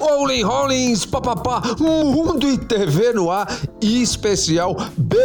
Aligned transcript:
Olin 0.00 0.44
Rollins, 0.44 1.04
papapá, 1.04 1.62
Mundo 1.78 2.48
e 2.48 2.56
TV 2.56 3.12
no 3.12 3.30
ar, 3.30 3.46
especial 3.80 4.74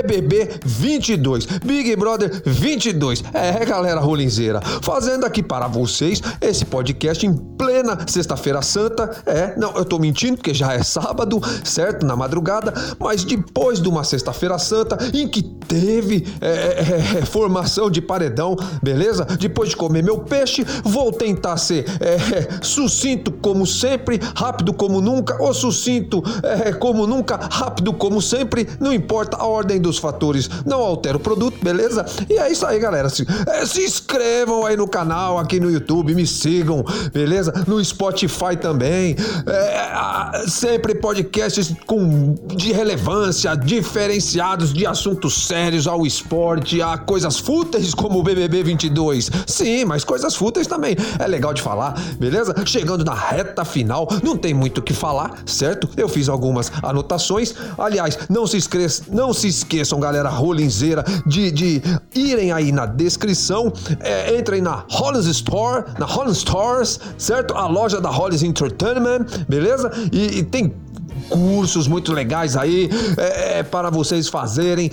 BBB 0.04 0.50
22, 0.66 1.46
Big 1.64 1.96
Brother 1.96 2.42
22. 2.46 3.24
É, 3.34 3.64
galera 3.66 4.02
rolinzeira, 4.02 4.60
fazendo 4.82 5.26
aqui 5.26 5.42
para 5.42 5.68
vocês 5.68 6.22
esse 6.42 6.66
podcast 6.66 7.26
em 7.26 7.34
plena 7.34 7.98
sexta-feira 8.08 8.62
santa. 8.62 9.24
É, 9.26 9.58
não, 9.58 9.76
eu 9.76 9.86
tô 9.86 9.98
mentindo 9.98 10.38
porque 10.38 10.54
já 10.54 10.74
é 10.74 10.84
sábado, 10.84 11.40
certo? 11.64 12.06
Na 12.06 12.16
madrugada, 12.16 12.74
mas 13.00 13.24
depois 13.24 13.82
de 13.82 13.88
uma 13.88 14.04
sexta-feira 14.04 14.58
santa 14.58 14.98
em 15.14 15.28
que 15.28 15.42
teve 15.42 16.28
é, 16.42 16.48
é, 16.48 17.20
é 17.20 17.26
formação 17.26 17.90
de 17.90 18.02
paredão, 18.02 18.56
beleza? 18.84 19.26
Depois 19.40 19.70
de 19.70 19.78
comer 19.78 20.04
meu 20.04 20.20
peixe, 20.20 20.66
vou 20.84 21.12
tentar 21.12 21.58
ser 21.58 21.86
é, 22.02 22.62
sucinto 22.62 23.32
como 23.32 23.66
sempre, 23.66 24.20
rápido 24.36 24.74
como 24.74 25.00
nunca, 25.00 25.42
ou 25.42 25.54
sucinto 25.54 26.22
é, 26.44 26.74
como 26.74 27.08
nunca, 27.08 27.38
rápido 27.38 27.94
como 27.94 28.22
sempre, 28.22 28.68
não 28.80 28.94
importa 28.94 29.38
a 29.38 29.46
ordem 29.46 29.85
dos 29.86 29.98
fatores, 29.98 30.50
não 30.66 30.82
altera 30.82 31.18
o 31.18 31.20
produto, 31.20 31.58
beleza? 31.64 32.06
E 32.30 32.38
é 32.38 32.52
isso 32.52 32.66
aí, 32.66 32.80
galera. 32.80 33.08
Se, 33.10 33.26
é, 33.48 33.66
se 33.66 33.84
inscrevam 33.84 34.66
aí 34.66 34.76
no 34.76 34.88
canal, 34.88 35.38
aqui 35.38 35.60
no 35.60 35.70
YouTube, 35.70 36.14
me 36.16 36.26
sigam, 36.26 36.84
beleza? 37.14 37.54
No 37.68 37.84
Spotify 37.84 38.58
também. 38.60 39.16
É, 39.48 40.48
sempre 40.48 40.96
podcasts 40.96 41.74
com, 41.86 42.36
de 42.56 42.72
relevância, 42.72 43.56
diferenciados 43.56 44.74
de 44.74 44.86
assuntos 44.86 45.46
sérios 45.48 45.88
ao 45.88 46.06
esporte, 46.06 46.82
a 46.82 46.98
coisas 46.98 47.38
fúteis 47.38 47.94
como 47.94 48.20
o 48.20 48.24
BBB 48.24 48.64
22. 48.64 49.30
Sim, 49.46 49.86
mas 49.86 50.04
coisas 50.04 50.36
fúteis 50.36 50.68
também 50.68 50.96
é 51.20 51.28
legal 51.28 51.54
de 51.54 51.62
falar, 51.62 51.94
beleza? 52.18 52.56
Chegando 52.66 53.06
na 53.06 53.14
reta 53.14 53.64
final, 53.64 54.08
não 54.24 54.36
tem 54.36 54.54
muito 54.54 54.80
o 54.80 54.82
que 54.82 54.94
falar, 54.94 55.44
certo? 55.46 55.88
Eu 55.96 56.10
fiz 56.10 56.28
algumas 56.28 56.72
anotações. 56.82 57.54
Aliás, 57.78 58.18
não 58.30 58.48
se 58.48 58.58
esqueçam, 58.58 59.06
não 59.12 59.34
se 59.34 59.48
esqueçam, 59.76 60.00
galera 60.00 60.30
rolinzeira, 60.30 61.04
de, 61.26 61.52
de 61.52 61.82
irem 62.14 62.52
aí 62.52 62.72
na 62.72 62.86
descrição, 62.86 63.72
é, 64.00 64.38
entrem 64.38 64.62
na 64.62 64.86
Hollins 64.90 65.26
Store, 65.26 65.84
na 66.00 66.06
Hollins 66.06 66.38
Stores, 66.38 67.00
certo? 67.18 67.54
A 67.56 67.68
loja 67.68 68.00
da 68.00 68.10
Hollins 68.10 68.44
Entertainment, 68.44 69.26
beleza? 69.48 69.92
E, 70.12 70.40
e 70.40 70.44
tem 70.44 70.74
cursos 71.30 71.88
muito 71.88 72.14
legais 72.14 72.56
aí 72.56 72.90
é, 73.18 73.60
é, 73.60 73.64
para 73.64 73.90
vocês 73.90 74.28
fazerem. 74.28 74.90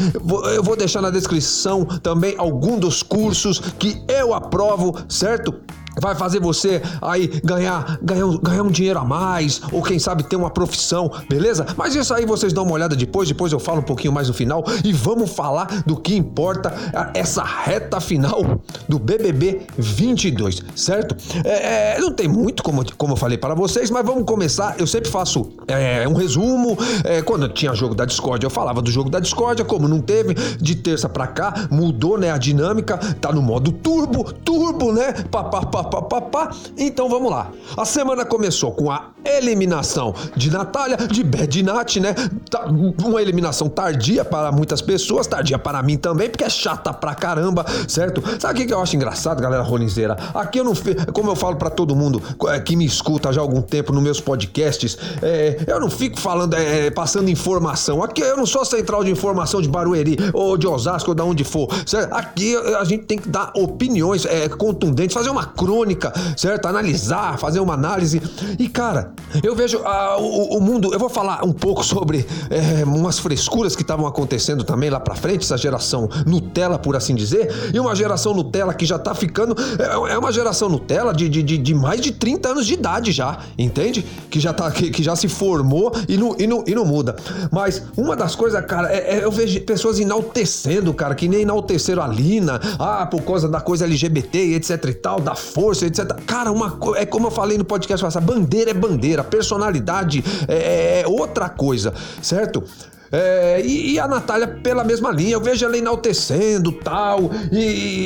Eu 0.54 0.62
vou 0.62 0.76
deixar 0.76 1.02
na 1.02 1.10
descrição 1.10 1.84
também 1.84 2.34
algum 2.38 2.78
dos 2.78 3.02
cursos 3.02 3.60
que 3.78 4.02
eu 4.08 4.34
aprovo, 4.34 4.96
certo? 5.08 5.54
Vai 6.00 6.14
fazer 6.14 6.40
você 6.40 6.82
aí 7.00 7.28
ganhar, 7.44 7.98
ganhar, 8.02 8.26
ganhar 8.42 8.62
um 8.62 8.70
dinheiro 8.70 8.98
a 8.98 9.04
mais, 9.04 9.60
ou 9.70 9.82
quem 9.82 9.98
sabe 9.98 10.22
ter 10.24 10.36
uma 10.36 10.50
profissão, 10.50 11.10
beleza? 11.28 11.66
Mas 11.76 11.94
isso 11.94 12.12
aí 12.14 12.24
vocês 12.24 12.52
dão 12.52 12.64
uma 12.64 12.72
olhada 12.72 12.96
depois, 12.96 13.28
depois 13.28 13.52
eu 13.52 13.60
falo 13.60 13.80
um 13.80 13.84
pouquinho 13.84 14.12
mais 14.12 14.28
no 14.28 14.34
final 14.34 14.64
e 14.84 14.92
vamos 14.92 15.30
falar 15.30 15.82
do 15.86 15.96
que 15.96 16.14
importa 16.14 16.72
essa 17.14 17.42
reta 17.42 18.00
final 18.00 18.60
do 18.88 18.98
BBB 18.98 19.62
22, 19.76 20.62
certo? 20.74 21.16
É, 21.44 21.96
é, 21.96 22.00
não 22.00 22.12
tem 22.12 22.28
muito, 22.28 22.62
como, 22.62 22.84
como 22.96 23.12
eu 23.12 23.16
falei 23.16 23.38
para 23.38 23.54
vocês, 23.54 23.90
mas 23.90 24.04
vamos 24.04 24.24
começar. 24.24 24.76
Eu 24.78 24.86
sempre 24.86 25.10
faço 25.10 25.50
é, 25.66 26.06
um 26.08 26.14
resumo. 26.14 26.76
É, 27.04 27.22
quando 27.22 27.48
tinha 27.48 27.74
jogo 27.74 27.94
da 27.94 28.04
Discord, 28.04 28.42
eu 28.44 28.50
falava 28.50 28.80
do 28.80 28.90
jogo 28.90 29.10
da 29.10 29.20
Discord, 29.20 29.64
como 29.64 29.88
não 29.88 30.00
teve, 30.00 30.34
de 30.34 30.74
terça 30.76 31.08
para 31.08 31.26
cá, 31.26 31.68
mudou 31.70 32.18
né, 32.18 32.30
a 32.30 32.38
dinâmica, 32.38 32.96
tá 33.20 33.32
no 33.32 33.42
modo 33.42 33.72
turbo, 33.72 34.32
turbo, 34.32 34.92
né? 34.92 35.12
Papapá 35.30 35.81
papapá. 35.84 36.50
Então 36.76 37.08
vamos 37.08 37.30
lá. 37.30 37.50
A 37.76 37.84
semana 37.84 38.24
começou 38.24 38.72
com 38.72 38.90
a 38.90 39.12
eliminação 39.24 40.14
de 40.36 40.50
Natália, 40.50 40.96
de 40.96 41.22
Bedinat, 41.22 42.00
né? 42.00 42.14
Tá, 42.50 42.66
uma 43.04 43.20
eliminação 43.22 43.68
tardia 43.68 44.24
para 44.24 44.50
muitas 44.50 44.82
pessoas, 44.82 45.26
tardia 45.26 45.58
para 45.58 45.82
mim 45.82 45.96
também, 45.96 46.28
porque 46.28 46.44
é 46.44 46.50
chata 46.50 46.92
pra 46.92 47.14
caramba, 47.14 47.64
certo? 47.88 48.22
Sabe 48.40 48.62
o 48.62 48.66
que 48.66 48.72
eu 48.72 48.80
acho 48.80 48.96
engraçado, 48.96 49.40
galera 49.40 49.62
ronizeira? 49.62 50.16
Aqui 50.34 50.58
eu 50.58 50.64
não, 50.64 50.72
como 51.12 51.30
eu 51.30 51.36
falo 51.36 51.56
para 51.56 51.70
todo 51.70 51.94
mundo 51.94 52.22
é, 52.48 52.60
que 52.60 52.76
me 52.76 52.84
escuta 52.84 53.32
já 53.32 53.40
há 53.40 53.44
algum 53.44 53.62
tempo 53.62 53.92
nos 53.92 54.02
meus 54.02 54.20
podcasts, 54.20 54.98
é, 55.22 55.64
eu 55.66 55.80
não 55.80 55.90
fico 55.90 56.18
falando, 56.18 56.54
é, 56.54 56.90
passando 56.90 57.30
informação. 57.30 58.02
Aqui 58.02 58.20
eu 58.20 58.36
não 58.36 58.46
sou 58.46 58.64
central 58.64 59.04
de 59.04 59.10
informação 59.10 59.60
de 59.62 59.68
Barueri 59.68 60.16
ou 60.32 60.56
de 60.56 60.66
Osasco 60.66 61.10
ou 61.10 61.14
de 61.14 61.22
onde 61.22 61.44
for, 61.44 61.68
certo? 61.86 62.12
Aqui 62.12 62.56
a 62.56 62.84
gente 62.84 63.04
tem 63.04 63.18
que 63.18 63.28
dar 63.28 63.52
opiniões 63.54 64.24
é, 64.24 64.48
contundentes, 64.48 65.14
fazer 65.14 65.30
uma 65.30 65.46
crônica 65.46 65.71
crônica, 65.72 66.12
certo? 66.36 66.66
Analisar, 66.66 67.38
fazer 67.38 67.58
uma 67.60 67.72
análise. 67.72 68.20
E, 68.58 68.68
cara, 68.68 69.12
eu 69.42 69.56
vejo 69.56 69.80
ah, 69.84 70.18
o, 70.18 70.58
o, 70.58 70.60
mundo. 70.60 70.92
Eu 70.92 70.98
vou 70.98 71.08
falar 71.08 71.42
um 71.44 71.52
pouco 71.52 71.82
sobre 71.82 72.26
é, 72.50 72.84
umas 72.84 73.18
frescuras 73.18 73.74
que 73.74 73.80
estavam 73.80 74.06
acontecendo 74.06 74.64
também 74.64 74.90
lá 74.90 75.00
pra 75.00 75.14
frente, 75.14 75.44
essa 75.44 75.56
geração 75.56 76.10
Nutella, 76.26 76.78
por 76.78 76.94
assim 76.94 77.14
dizer, 77.14 77.50
e 77.72 77.80
uma 77.80 77.94
geração 77.94 78.34
Nutella 78.34 78.74
que 78.74 78.84
já 78.84 78.98
tá 78.98 79.14
ficando. 79.14 79.56
É, 79.78 80.12
é 80.12 80.18
uma 80.18 80.30
geração 80.30 80.68
Nutella 80.68 81.14
de, 81.14 81.26
de, 81.26 81.42
de, 81.42 81.56
de, 81.56 81.74
mais 81.74 82.02
de 82.02 82.12
30 82.12 82.50
anos 82.50 82.66
de 82.66 82.74
idade 82.74 83.10
já, 83.10 83.38
entende? 83.56 84.04
Que 84.30 84.38
já, 84.38 84.52
tá, 84.52 84.70
que, 84.70 84.90
que 84.90 85.02
já 85.02 85.16
se 85.16 85.26
formou 85.26 85.90
e 86.06 86.18
não, 86.18 86.36
e, 86.38 86.46
não, 86.46 86.64
e 86.66 86.74
não 86.74 86.84
muda. 86.84 87.16
Mas 87.50 87.82
uma 87.96 88.14
das 88.14 88.36
coisas, 88.36 88.62
cara, 88.66 88.92
é, 88.92 89.16
é, 89.16 89.24
eu 89.24 89.32
vejo 89.32 89.58
pessoas 89.62 89.98
enaltecendo, 89.98 90.92
cara, 90.92 91.14
que 91.14 91.28
nem 91.28 91.40
enalteceram 91.42 92.02
a 92.02 92.06
Lina, 92.06 92.60
ah, 92.78 93.06
por 93.06 93.22
causa 93.22 93.48
da 93.48 93.60
coisa 93.60 93.86
LGBT, 93.86 94.54
etc 94.54 94.84
e 94.84 94.94
tal, 94.94 95.18
da 95.18 95.34
força 95.34 95.61
força, 95.62 95.86
etc. 95.86 96.12
Cara, 96.26 96.50
uma, 96.50 96.76
é 96.96 97.06
como 97.06 97.28
eu 97.28 97.30
falei 97.30 97.56
no 97.56 97.64
podcast 97.64 98.04
passado, 98.04 98.24
bandeira 98.24 98.72
é 98.72 98.74
bandeira, 98.74 99.22
personalidade 99.22 100.24
é, 100.48 101.02
é 101.02 101.06
outra 101.06 101.48
coisa, 101.48 101.94
certo? 102.20 102.64
É, 103.12 103.60
e, 103.64 103.92
e, 103.92 103.98
a 104.00 104.08
Natália 104.08 104.48
pela 104.48 104.82
mesma 104.82 105.12
linha, 105.12 105.34
eu 105.34 105.40
vejo 105.40 105.64
ela 105.64 105.78
enaltecendo 105.78 106.72
tal, 106.72 107.30
e, 107.52 107.58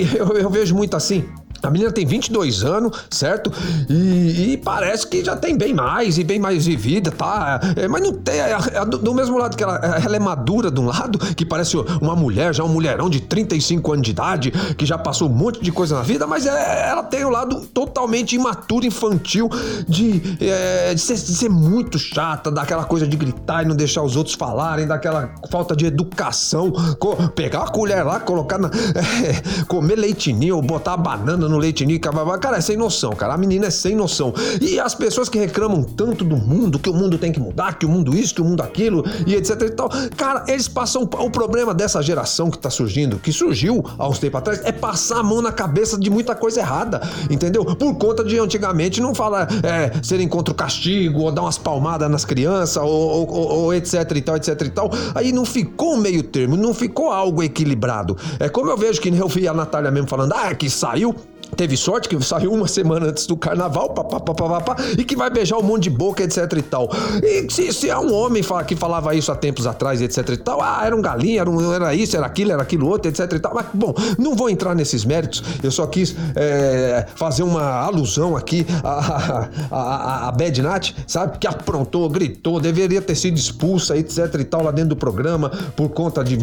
e 0.02 0.16
eu, 0.16 0.26
eu 0.36 0.50
vejo 0.50 0.74
muito 0.74 0.96
assim. 0.96 1.24
A 1.62 1.70
menina 1.70 1.90
tem 1.90 2.06
22 2.06 2.64
anos, 2.64 2.96
certo? 3.10 3.52
E, 3.88 4.52
e, 4.52 4.56
parece 4.56 5.06
que 5.06 5.24
já 5.24 5.36
tem 5.36 5.56
bem 5.56 5.74
mais 5.74 6.18
e 6.18 6.24
bem 6.24 6.38
mais 6.38 6.66
vivida, 6.66 7.10
tá? 7.10 7.60
É, 7.76 7.88
mas 7.88 8.02
não 8.02 8.12
tem. 8.12 8.40
É, 8.40 8.56
é, 8.72 8.84
do, 8.84 8.98
do, 8.98 9.14
mesmo 9.14 9.38
lado 9.38 9.56
que 9.56 9.62
ela, 9.62 9.76
ela 9.76 10.16
é 10.16 10.18
madura 10.18 10.70
de 10.70 10.80
um 10.80 10.86
lado, 10.86 11.18
que 11.34 11.44
parece 11.44 11.76
uma 12.00 12.14
mulher, 12.14 12.54
já 12.54 12.64
um 12.64 12.68
mulherão 12.68 13.08
de 13.08 13.20
35 13.20 13.92
anos 13.92 14.04
de 14.04 14.10
idade, 14.10 14.50
que 14.76 14.84
já 14.84 14.98
passou 14.98 15.28
um 15.28 15.32
monte 15.32 15.62
de 15.62 15.72
coisa 15.72 15.96
na 15.96 16.02
vida, 16.02 16.26
mas 16.26 16.46
é, 16.46 16.88
ela 16.88 17.02
tem 17.02 17.24
o 17.24 17.28
um 17.28 17.30
lado 17.30 17.60
totalmente 17.72 18.36
imaturo, 18.36 18.86
infantil, 18.86 19.48
de, 19.88 20.36
é, 20.40 20.94
de, 20.94 21.00
ser, 21.00 21.14
de, 21.14 21.34
ser, 21.34 21.48
muito 21.48 21.98
chata, 21.98 22.50
daquela 22.50 22.84
coisa 22.84 23.06
de 23.06 23.16
gritar 23.16 23.62
e 23.62 23.66
não 23.66 23.74
deixar 23.74 24.02
os 24.02 24.16
outros 24.16 24.34
falarem, 24.34 24.86
daquela 24.86 25.30
falta 25.50 25.74
de 25.74 25.86
educação, 25.86 26.72
pegar 27.34 27.62
a 27.62 27.68
colher 27.68 28.04
lá, 28.04 28.20
colocar 28.20 28.58
na. 28.58 28.70
É, 29.16 29.64
comer 29.66 29.96
leitinho, 29.96 30.60
botar 30.60 30.92
a 30.92 30.96
banana 31.46 31.48
no 31.48 31.58
leite 31.58 31.86
nica, 31.86 32.10
cara, 32.38 32.58
é 32.58 32.60
sem 32.60 32.76
noção, 32.76 33.12
cara. 33.12 33.34
A 33.34 33.36
menina 33.36 33.66
é 33.66 33.70
sem 33.70 33.94
noção. 33.94 34.34
E 34.60 34.78
as 34.78 34.94
pessoas 34.94 35.28
que 35.28 35.38
reclamam 35.38 35.82
tanto 35.82 36.24
do 36.24 36.36
mundo, 36.36 36.78
que 36.78 36.90
o 36.90 36.94
mundo 36.94 37.16
tem 37.16 37.32
que 37.32 37.40
mudar, 37.40 37.78
que 37.78 37.86
o 37.86 37.88
mundo 37.88 38.14
isso, 38.14 38.34
que 38.34 38.42
o 38.42 38.44
mundo 38.44 38.60
aquilo, 38.60 39.04
e 39.26 39.34
etc 39.34 39.62
e 39.62 39.70
tal, 39.70 39.88
cara, 40.16 40.44
eles 40.48 40.68
passam. 40.68 41.02
O 41.02 41.30
problema 41.30 41.72
dessa 41.72 42.02
geração 42.02 42.50
que 42.50 42.58
tá 42.58 42.68
surgindo, 42.68 43.18
que 43.18 43.32
surgiu 43.32 43.84
há 43.98 44.08
uns 44.08 44.18
tempos 44.18 44.38
atrás, 44.38 44.60
é 44.64 44.72
passar 44.72 45.20
a 45.20 45.22
mão 45.22 45.40
na 45.40 45.52
cabeça 45.52 45.98
de 45.98 46.10
muita 46.10 46.34
coisa 46.34 46.60
errada, 46.60 47.00
entendeu? 47.30 47.64
Por 47.64 47.94
conta 47.94 48.24
de 48.24 48.38
antigamente 48.38 49.00
não 49.00 49.14
fala 49.14 49.46
é, 49.62 49.92
serem 50.02 50.28
contra 50.28 50.52
o 50.52 50.56
castigo, 50.56 51.20
ou 51.20 51.32
dar 51.32 51.42
umas 51.42 51.58
palmadas 51.58 52.10
nas 52.10 52.24
crianças, 52.24 52.76
ou, 52.76 52.90
ou, 52.90 53.30
ou, 53.30 53.48
ou 53.48 53.74
etc 53.74 54.10
e 54.14 54.20
tal, 54.20 54.36
etc 54.36 54.60
e 54.60 54.70
tal. 54.70 54.90
Aí 55.14 55.32
não 55.32 55.44
ficou 55.44 55.94
um 55.94 55.98
meio 55.98 56.22
termo, 56.22 56.56
não 56.56 56.74
ficou 56.74 57.10
algo 57.10 57.42
equilibrado. 57.42 58.16
É 58.38 58.48
como 58.48 58.70
eu 58.70 58.76
vejo 58.76 59.00
que 59.00 59.08
eu 59.08 59.28
vi 59.28 59.46
a 59.48 59.54
Natália 59.54 59.90
mesmo 59.90 60.08
falando, 60.08 60.32
ah, 60.32 60.54
que 60.54 60.68
saiu 60.68 61.14
teve 61.56 61.76
sorte 61.76 62.08
que 62.08 62.22
saiu 62.22 62.52
uma 62.52 62.68
semana 62.68 63.06
antes 63.06 63.26
do 63.26 63.36
carnaval, 63.36 63.90
papapá, 63.90 64.76
e 64.98 65.04
que 65.04 65.16
vai 65.16 65.30
beijar 65.30 65.58
um 65.58 65.62
monte 65.62 65.84
de 65.84 65.90
boca, 65.90 66.22
etc 66.22 66.52
e 66.56 66.62
tal. 66.62 66.90
E 67.22 67.50
se, 67.50 67.72
se 67.72 67.90
é 67.90 67.98
um 67.98 68.12
homem 68.12 68.42
que 68.66 68.76
falava 68.76 69.14
isso 69.14 69.32
há 69.32 69.36
tempos 69.36 69.66
atrás, 69.66 70.00
etc 70.02 70.28
e 70.28 70.36
tal, 70.36 70.60
ah, 70.60 70.82
era 70.84 70.94
um 70.94 71.00
galinha, 71.00 71.40
era, 71.40 71.50
um, 71.50 71.72
era 71.72 71.94
isso, 71.94 72.16
era 72.16 72.26
aquilo, 72.26 72.52
era 72.52 72.62
aquilo 72.62 72.88
outro, 72.88 73.10
etc 73.10 73.32
e 73.32 73.40
tal. 73.40 73.54
Mas, 73.54 73.66
bom, 73.72 73.94
não 74.18 74.34
vou 74.34 74.50
entrar 74.50 74.74
nesses 74.74 75.04
méritos, 75.04 75.42
eu 75.62 75.70
só 75.70 75.86
quis 75.86 76.14
é, 76.34 77.06
fazer 77.16 77.42
uma 77.42 77.80
alusão 77.80 78.36
aqui 78.36 78.66
a, 78.84 79.48
a, 79.70 79.76
a, 79.76 80.28
a 80.28 80.32
Bad 80.32 80.62
Nat, 80.62 80.92
sabe, 81.06 81.38
que 81.38 81.46
aprontou, 81.46 82.08
gritou, 82.08 82.60
deveria 82.60 83.00
ter 83.00 83.14
sido 83.14 83.36
expulsa, 83.36 83.96
etc 83.96 84.34
e 84.38 84.44
tal, 84.44 84.62
lá 84.62 84.70
dentro 84.70 84.90
do 84.90 84.96
programa, 84.96 85.50
por 85.74 85.88
conta 85.90 86.22
de... 86.22 86.36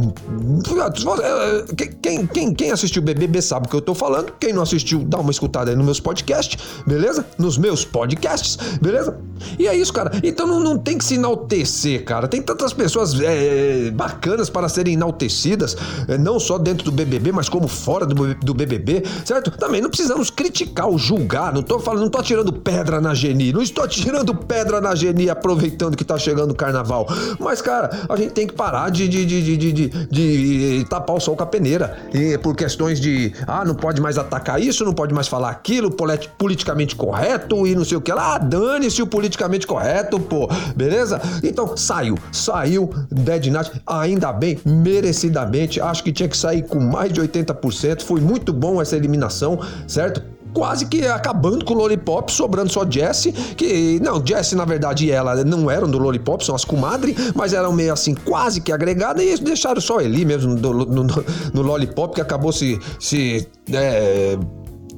Quem, 2.01 2.25
quem, 2.27 2.53
quem 2.53 2.71
assistiu 2.71 3.01
o 3.01 3.05
BBB 3.05 3.41
sabe 3.41 3.67
o 3.67 3.69
que 3.69 3.75
eu 3.75 3.81
tô 3.81 3.93
falando, 3.93 4.33
quem 4.39 4.53
não 4.53 4.63
assistiu 4.63 5.02
dá 5.03 5.19
uma 5.19 5.31
escutada 5.31 5.71
aí 5.71 5.75
nos 5.75 5.85
meus 5.85 5.99
podcasts, 5.99 6.57
beleza? 6.85 7.25
Nos 7.37 7.57
meus 7.57 7.85
podcasts, 7.85 8.57
beleza? 8.81 9.17
E 9.57 9.67
é 9.67 9.75
isso, 9.75 9.93
cara. 9.93 10.11
Então 10.23 10.47
não, 10.47 10.59
não 10.59 10.77
tem 10.77 10.97
que 10.97 11.05
se 11.05 11.15
enaltecer, 11.15 12.03
cara. 12.03 12.27
Tem 12.27 12.41
tantas 12.41 12.73
pessoas 12.73 13.19
é, 13.19 13.91
bacanas 13.91 14.49
para 14.49 14.69
serem 14.69 14.93
enaltecidas, 14.93 15.75
é, 16.07 16.17
não 16.17 16.39
só 16.39 16.57
dentro 16.57 16.85
do 16.85 16.91
BBB, 16.91 17.31
mas 17.31 17.49
como 17.49 17.67
fora 17.67 18.05
do, 18.05 18.33
do 18.35 18.53
BBB, 18.53 19.03
certo? 19.25 19.51
Também 19.51 19.81
não 19.81 19.89
precisamos 19.89 20.29
criticar 20.29 20.87
ou 20.87 20.97
julgar. 20.97 21.53
Não 21.53 21.61
tô 21.61 21.79
falando, 21.79 22.03
não 22.03 22.09
tô 22.09 22.21
tirando 22.21 22.51
pedra 22.53 22.99
na 22.99 23.13
Geni. 23.13 23.51
Não 23.51 23.61
estou 23.61 23.87
tirando 23.87 24.33
pedra 24.33 24.79
na 24.79 24.95
Geni 24.95 25.29
aproveitando 25.29 25.95
que 25.95 26.03
tá 26.03 26.17
chegando 26.17 26.51
o 26.51 26.55
carnaval. 26.55 27.07
Mas, 27.39 27.61
cara, 27.61 28.05
a 28.07 28.15
gente 28.15 28.31
tem 28.31 28.47
que 28.47 28.53
parar 28.53 28.89
de, 28.89 29.07
de, 29.07 29.25
de, 29.25 29.57
de, 29.57 29.73
de, 29.73 29.89
de 30.09 30.85
tapar 30.89 31.15
o 31.15 31.19
sol 31.19 31.35
com 31.35 31.43
a 31.43 31.45
peneira. 31.45 31.97
E 32.13 32.37
por 32.37 32.55
questões 32.55 32.99
de, 32.99 33.33
ah, 33.47 33.65
não 33.65 33.75
pode 33.75 34.01
mais 34.01 34.17
atacar 34.17 34.61
isso, 34.61 34.83
não 34.85 34.92
pode 34.93 35.13
mais 35.13 35.27
falar 35.27 35.49
aquilo, 35.49 35.91
politicamente 36.37 36.95
correto 36.95 37.65
e 37.67 37.75
não 37.75 37.85
sei 37.85 37.97
o 37.97 38.01
que 38.01 38.11
lá. 38.11 38.37
Dane-se 38.37 39.01
o 39.01 39.07
politicamente 39.07 39.65
correto, 39.67 40.19
pô. 40.19 40.47
Beleza? 40.75 41.21
Então, 41.43 41.75
saiu. 41.75 42.17
Saiu 42.31 42.89
Dead 43.11 43.47
Night. 43.47 43.71
Ainda 43.85 44.31
bem, 44.31 44.59
merecidamente. 44.65 45.81
Acho 45.81 46.03
que 46.03 46.11
tinha 46.11 46.29
que 46.29 46.37
sair 46.37 46.63
com 46.63 46.79
mais 46.79 47.11
de 47.11 47.21
80%. 47.21 48.01
Foi 48.03 48.21
muito 48.21 48.53
bom 48.53 48.81
essa 48.81 48.95
eliminação, 48.95 49.59
certo? 49.87 50.33
quase 50.53 50.85
que 50.85 51.05
acabando 51.07 51.65
com 51.65 51.73
o 51.73 51.77
Lollipop, 51.77 52.31
sobrando 52.31 52.71
só 52.71 52.85
Jessie, 52.89 53.31
que 53.31 53.99
não, 53.99 54.23
Jessie 54.25 54.55
na 54.55 54.65
verdade 54.65 55.11
ela 55.11 55.43
não 55.43 55.69
eram 55.69 55.89
do 55.89 55.97
Lollipop, 55.97 56.45
são 56.45 56.55
as 56.55 56.63
comadres, 56.63 57.15
mas 57.33 57.53
eram 57.53 57.73
meio 57.73 57.91
assim 57.91 58.13
quase 58.13 58.61
que 58.61 58.71
agregadas 58.71 59.23
e 59.23 59.43
deixaram 59.43 59.81
só 59.81 59.99
Eli 59.99 60.23
mesmo 60.23 60.55
no, 60.55 60.73
no, 60.85 61.03
no, 61.03 61.25
no 61.53 61.61
Lollipop, 61.61 62.13
que 62.13 62.21
acabou 62.21 62.51
se, 62.51 62.79
se 62.99 63.47
é, 63.71 64.37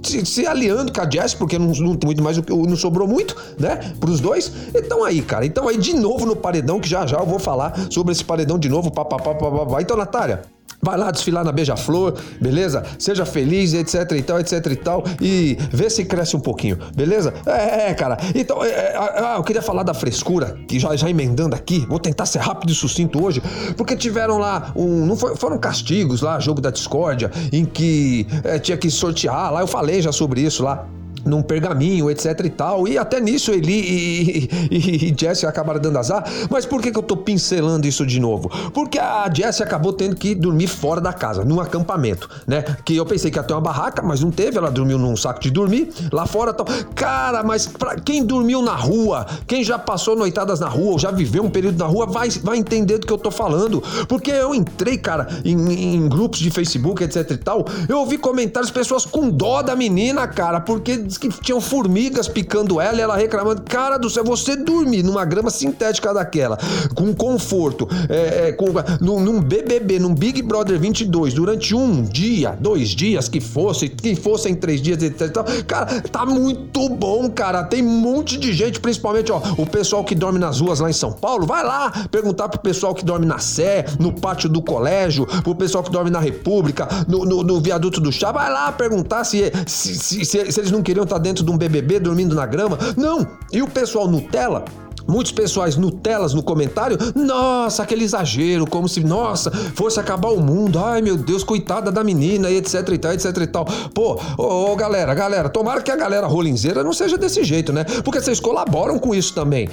se, 0.08 0.26
se, 0.26 0.48
aliando 0.48 0.92
com 0.92 1.02
a 1.02 1.10
Jess, 1.10 1.34
porque 1.34 1.58
não, 1.58 1.72
não 1.72 1.98
muito 2.04 2.24
mais, 2.24 2.38
não 2.38 2.76
sobrou 2.76 3.08
muito, 3.08 3.36
né? 3.60 3.94
Pros 4.00 4.20
dois. 4.20 4.52
Então 4.74 5.04
aí, 5.04 5.22
cara. 5.22 5.46
Então 5.46 5.68
aí, 5.68 5.78
de 5.78 5.94
novo 5.94 6.26
no 6.26 6.36
paredão, 6.36 6.80
que 6.80 6.88
já 6.88 7.06
já 7.06 7.18
eu 7.18 7.26
vou 7.26 7.40
falar 7.40 7.74
sobre 7.90 8.12
esse 8.12 8.24
paredão 8.24 8.58
de 8.58 8.70
novo. 8.70 8.92
Papapá, 8.92 9.34
papapá. 9.34 9.82
Então, 9.82 9.98
Natália. 9.98 10.55
Vai 10.86 11.00
lá 11.00 11.10
desfilar 11.10 11.44
na 11.44 11.52
Beija-Flor, 11.52 12.14
beleza? 12.40 12.84
Seja 13.00 13.26
feliz, 13.26 13.74
etc 13.74 14.12
e 14.12 14.22
tal, 14.22 14.40
etc 14.40 14.66
e 14.68 14.76
tal. 14.76 15.04
E 15.20 15.58
vê 15.72 15.90
se 15.90 16.06
cresce 16.06 16.36
um 16.36 16.40
pouquinho, 16.40 16.78
beleza? 16.96 17.34
É, 17.44 17.90
é 17.90 17.94
cara. 17.96 18.20
Então, 18.36 18.64
é, 18.64 18.70
é, 18.70 18.96
ah, 18.96 19.34
eu 19.38 19.44
queria 19.44 19.64
falar 19.64 19.82
da 19.82 19.96
frescura, 19.96 20.56
que 20.68 20.80
já, 20.80 20.96
já 20.96 21.10
emendando 21.10 21.56
aqui. 21.56 21.84
Vou 21.90 21.98
tentar 21.98 22.28
ser 22.28 22.38
rápido 22.38 22.72
e 22.72 22.76
sucinto 22.76 23.24
hoje, 23.26 23.42
porque 23.76 23.98
tiveram 23.98 24.38
lá 24.38 24.72
um. 24.76 25.08
Não 25.08 25.16
foi, 25.16 25.36
foram 25.36 25.58
castigos 25.58 26.22
lá, 26.22 26.40
jogo 26.40 26.62
da 26.62 26.70
discórdia, 26.70 27.32
em 27.52 27.66
que 27.66 28.28
é, 28.44 28.60
tinha 28.60 28.78
que 28.78 28.92
sortear 28.92 29.52
lá. 29.52 29.62
Eu 29.62 29.68
falei 29.68 30.04
já 30.04 30.12
sobre 30.12 30.42
isso 30.42 30.64
lá 30.64 30.88
num 31.26 31.42
pergaminho, 31.42 32.10
etc 32.10 32.40
e 32.46 32.50
tal. 32.50 32.88
E 32.88 32.98
até 32.98 33.20
nisso 33.20 33.52
Eli 33.52 33.74
e, 33.74 34.50
e, 34.72 35.12
e 35.12 35.16
Jesse 35.18 35.46
acabaram 35.46 35.80
dando 35.80 35.98
azar. 35.98 36.24
Mas 36.50 36.66
por 36.66 36.82
que, 36.82 36.92
que 36.92 36.98
eu 36.98 37.04
tô 37.04 37.18
pincelando 37.18 37.88
isso 37.88 38.06
de 38.06 38.20
novo? 38.20 38.50
Porque 38.74 39.00
a 39.00 39.30
Jesse 39.34 39.64
acabou 39.64 39.92
tendo 39.92 40.16
que 40.16 40.36
dormir 40.36 40.68
fora 40.68 41.02
da 41.02 41.12
casa, 41.12 41.44
num 41.44 41.60
acampamento, 41.60 42.30
né? 42.46 42.64
Que 42.84 42.96
eu 42.96 43.06
pensei 43.06 43.32
que 43.32 43.38
ia 43.38 43.44
ter 43.44 43.54
uma 43.54 43.62
barraca, 43.62 44.02
mas 44.02 44.22
não 44.22 44.32
teve. 44.32 44.58
Ela 44.58 44.70
dormiu 44.70 44.98
num 44.98 45.18
saco 45.18 45.42
de 45.42 45.50
dormir 45.50 45.92
lá 46.12 46.26
fora 46.26 46.54
tal. 46.54 46.66
Cara, 46.94 47.44
mas 47.44 47.66
pra 47.66 47.96
quem 47.96 48.24
dormiu 48.24 48.62
na 48.62 48.76
rua, 48.76 49.26
quem 49.48 49.64
já 49.64 49.80
passou 49.80 50.16
noitadas 50.16 50.60
na 50.60 50.68
rua, 50.68 50.94
ou 50.94 51.00
já 51.00 51.12
viveu 51.12 51.44
um 51.44 51.50
período 51.50 51.78
na 51.78 51.86
rua, 51.86 52.06
vai, 52.06 52.30
vai 52.30 52.58
entender 52.58 53.00
do 53.00 53.08
que 53.08 53.14
eu 53.14 53.18
tô 53.18 53.32
falando. 53.32 53.82
Porque 54.08 54.32
eu 54.32 54.54
entrei, 54.54 54.98
cara, 54.98 55.28
em, 55.44 55.96
em 55.96 56.08
grupos 56.08 56.40
de 56.40 56.52
Facebook, 56.52 57.04
etc 57.04 57.32
e 57.32 57.38
tal. 57.38 57.66
Eu 57.88 58.00
ouvi 58.00 58.18
comentários, 58.18 58.72
pessoas 58.72 59.06
com 59.06 59.30
dó 59.30 59.62
da 59.62 59.76
menina, 59.76 60.28
cara, 60.28 60.60
porque 60.60 60.98
que 61.18 61.30
tinham 61.30 61.62
formigas 61.62 62.28
picando 62.28 62.80
ela 62.80 62.98
e 62.98 63.02
ela 63.02 63.16
reclamando. 63.16 63.62
Cara 63.64 63.98
do 63.98 64.10
céu, 64.10 64.24
você 64.24 64.56
dormir 64.56 65.04
numa 65.04 65.26
grama 65.26 65.50
sintética 65.50 66.14
daquela, 66.14 66.58
com 66.94 67.14
conforto, 67.14 67.88
é, 68.10 68.50
é, 68.50 68.52
com, 68.52 68.68
num, 69.02 69.20
num, 69.20 69.42
BBB, 69.42 70.00
num 70.00 70.14
Big 70.14 70.42
Brother 70.42 70.80
22, 70.80 71.34
durante 71.34 71.76
um 71.76 72.04
dia, 72.04 72.58
dois 72.60 72.90
dias, 72.90 73.28
que 73.28 73.40
fosse, 73.40 73.90
que 73.90 74.16
fossem 74.16 74.56
três 74.56 74.82
dias, 74.82 75.02
etc. 75.02 75.32
Cara, 75.68 76.02
tá 76.02 76.26
muito 76.26 76.90
bom, 76.90 77.30
cara. 77.30 77.64
Tem 77.64 77.82
um 77.82 78.00
monte 78.00 78.38
de 78.38 78.54
gente, 78.54 78.80
principalmente, 78.80 79.32
ó, 79.32 79.42
o 79.58 79.66
pessoal 79.66 80.04
que 80.04 80.16
dorme 80.16 80.40
nas 80.40 80.60
ruas 80.60 80.80
lá 80.80 80.90
em 80.90 80.94
São 80.94 81.12
Paulo. 81.12 81.46
Vai 81.46 81.64
lá 81.64 81.92
perguntar 82.10 82.50
pro 82.50 82.60
pessoal 82.60 82.94
que 82.94 83.04
dorme 83.04 83.26
na 83.26 83.40
Sé, 83.40 83.86
no 84.00 84.12
pátio 84.12 84.50
do 84.50 84.62
colégio, 84.62 85.26
pro 85.44 85.56
pessoal 85.56 85.84
que 85.84 85.92
dorme 85.92 86.10
na 86.10 86.20
República, 86.20 86.88
no, 87.08 87.26
no, 87.26 87.44
no 87.44 87.62
viaduto 87.62 88.02
do 88.02 88.12
chá. 88.12 88.32
Vai 88.32 88.52
lá 88.52 88.72
perguntar 88.72 89.24
se, 89.24 89.52
se, 89.68 89.96
se, 89.96 90.26
se 90.26 90.60
eles 90.60 90.72
não 90.72 90.82
queriam 90.82 91.05
estar 91.06 91.18
dentro 91.18 91.44
de 91.44 91.52
um 91.52 91.58
BBB 91.58 92.00
dormindo 92.00 92.36
na 92.36 92.46
grama. 92.46 92.78
Não! 92.98 93.26
E 93.52 93.62
o 93.62 93.68
pessoal 93.68 94.08
Nutella 94.08 94.66
Muitos 95.08 95.32
pessoais 95.32 95.76
Nutelas 95.76 96.34
no 96.34 96.42
comentário, 96.42 96.98
nossa, 97.16 97.84
aquele 97.84 98.04
exagero, 98.04 98.66
como 98.66 98.90
se, 98.90 99.04
nossa, 99.04 99.52
fosse 99.52 100.00
acabar 100.00 100.30
o 100.30 100.42
mundo, 100.42 100.80
ai 100.80 101.02
meu 101.02 101.16
Deus, 101.16 101.44
coitada 101.44 101.92
da 101.92 102.04
menina, 102.04 102.50
e 102.50 102.58
etc 102.58 102.90
e 102.90 102.98
tal, 102.98 103.14
etc 103.14 103.38
e 103.38 103.48
tal. 103.48 103.66
Pô, 103.94 104.20
ô, 104.38 104.72
ô 104.72 104.76
galera, 104.76 105.14
galera, 105.14 105.48
tomara 105.48 105.82
que 105.82 105.92
a 105.92 105.96
galera 105.96 106.26
rolinzeira 106.26 106.84
não 106.84 106.94
seja 106.94 107.18
desse 107.18 107.44
jeito, 107.44 107.72
né? 107.72 107.84
Porque 108.04 108.20
vocês 108.20 108.40
colaboram 108.40 108.98
com 108.98 109.14
isso 109.14 109.34
também. 109.34 109.70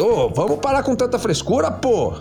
Ô, 0.00 0.28
vamos 0.28 0.58
parar 0.60 0.82
com 0.82 0.94
tanta 0.94 1.18
frescura, 1.18 1.70
pô. 1.70 2.14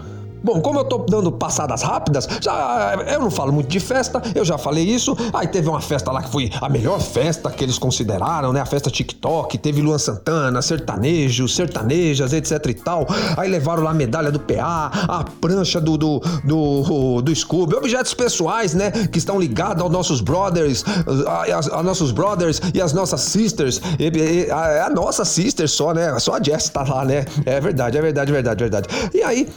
Bom, 0.45 0.61
como 0.61 0.77
eu 0.77 0.85
tô 0.85 0.99
dando 0.99 1.31
passadas 1.31 1.81
rápidas, 1.81 2.27
já 2.39 2.95
eu 3.07 3.19
não 3.19 3.31
falo 3.31 3.51
muito 3.51 3.67
de 3.67 3.79
festa, 3.79 4.21
eu 4.35 4.45
já 4.45 4.59
falei 4.59 4.83
isso. 4.83 5.17
Aí 5.33 5.47
teve 5.47 5.67
uma 5.67 5.81
festa 5.81 6.11
lá 6.11 6.21
que 6.21 6.29
foi 6.29 6.51
a 6.61 6.69
melhor 6.69 7.01
festa 7.01 7.49
que 7.49 7.63
eles 7.63 7.79
consideraram, 7.79 8.53
né? 8.53 8.61
A 8.61 8.65
festa 8.65 8.91
TikTok, 8.91 9.57
teve 9.57 9.81
Luan 9.81 9.97
Santana, 9.97 10.61
sertanejos, 10.61 11.55
sertanejas, 11.55 12.31
etc 12.31 12.63
e 12.67 12.73
tal. 12.75 13.07
Aí 13.35 13.49
levaram 13.49 13.81
lá 13.81 13.89
a 13.89 13.93
medalha 13.95 14.31
do 14.31 14.39
PA, 14.39 14.91
a 15.07 15.23
prancha 15.41 15.81
do 15.81 15.97
do, 15.97 16.21
do, 16.43 17.21
do 17.23 17.35
Scooby, 17.35 17.75
objetos 17.75 18.13
pessoais, 18.13 18.75
né? 18.75 18.91
Que 18.91 19.17
estão 19.17 19.39
ligados 19.39 19.81
aos 19.81 19.91
nossos 19.91 20.21
brothers, 20.21 20.85
a, 21.25 21.77
a, 21.77 21.79
a 21.79 21.81
nossos 21.81 22.11
brothers 22.11 22.61
e 22.71 22.79
as 22.79 22.93
nossas 22.93 23.21
sisters. 23.21 23.81
E, 23.97 24.51
a, 24.51 24.85
a 24.85 24.89
nossa 24.91 25.25
sister 25.25 25.67
só, 25.67 25.91
né? 25.91 26.19
Só 26.19 26.35
a 26.35 26.43
Jess 26.43 26.69
tá 26.69 26.83
lá, 26.83 27.03
né? 27.03 27.25
É 27.47 27.59
verdade, 27.59 27.97
é 27.97 28.01
verdade, 28.01 28.31
verdade, 28.31 28.63
verdade. 28.63 28.87
E 29.11 29.23
aí, 29.23 29.49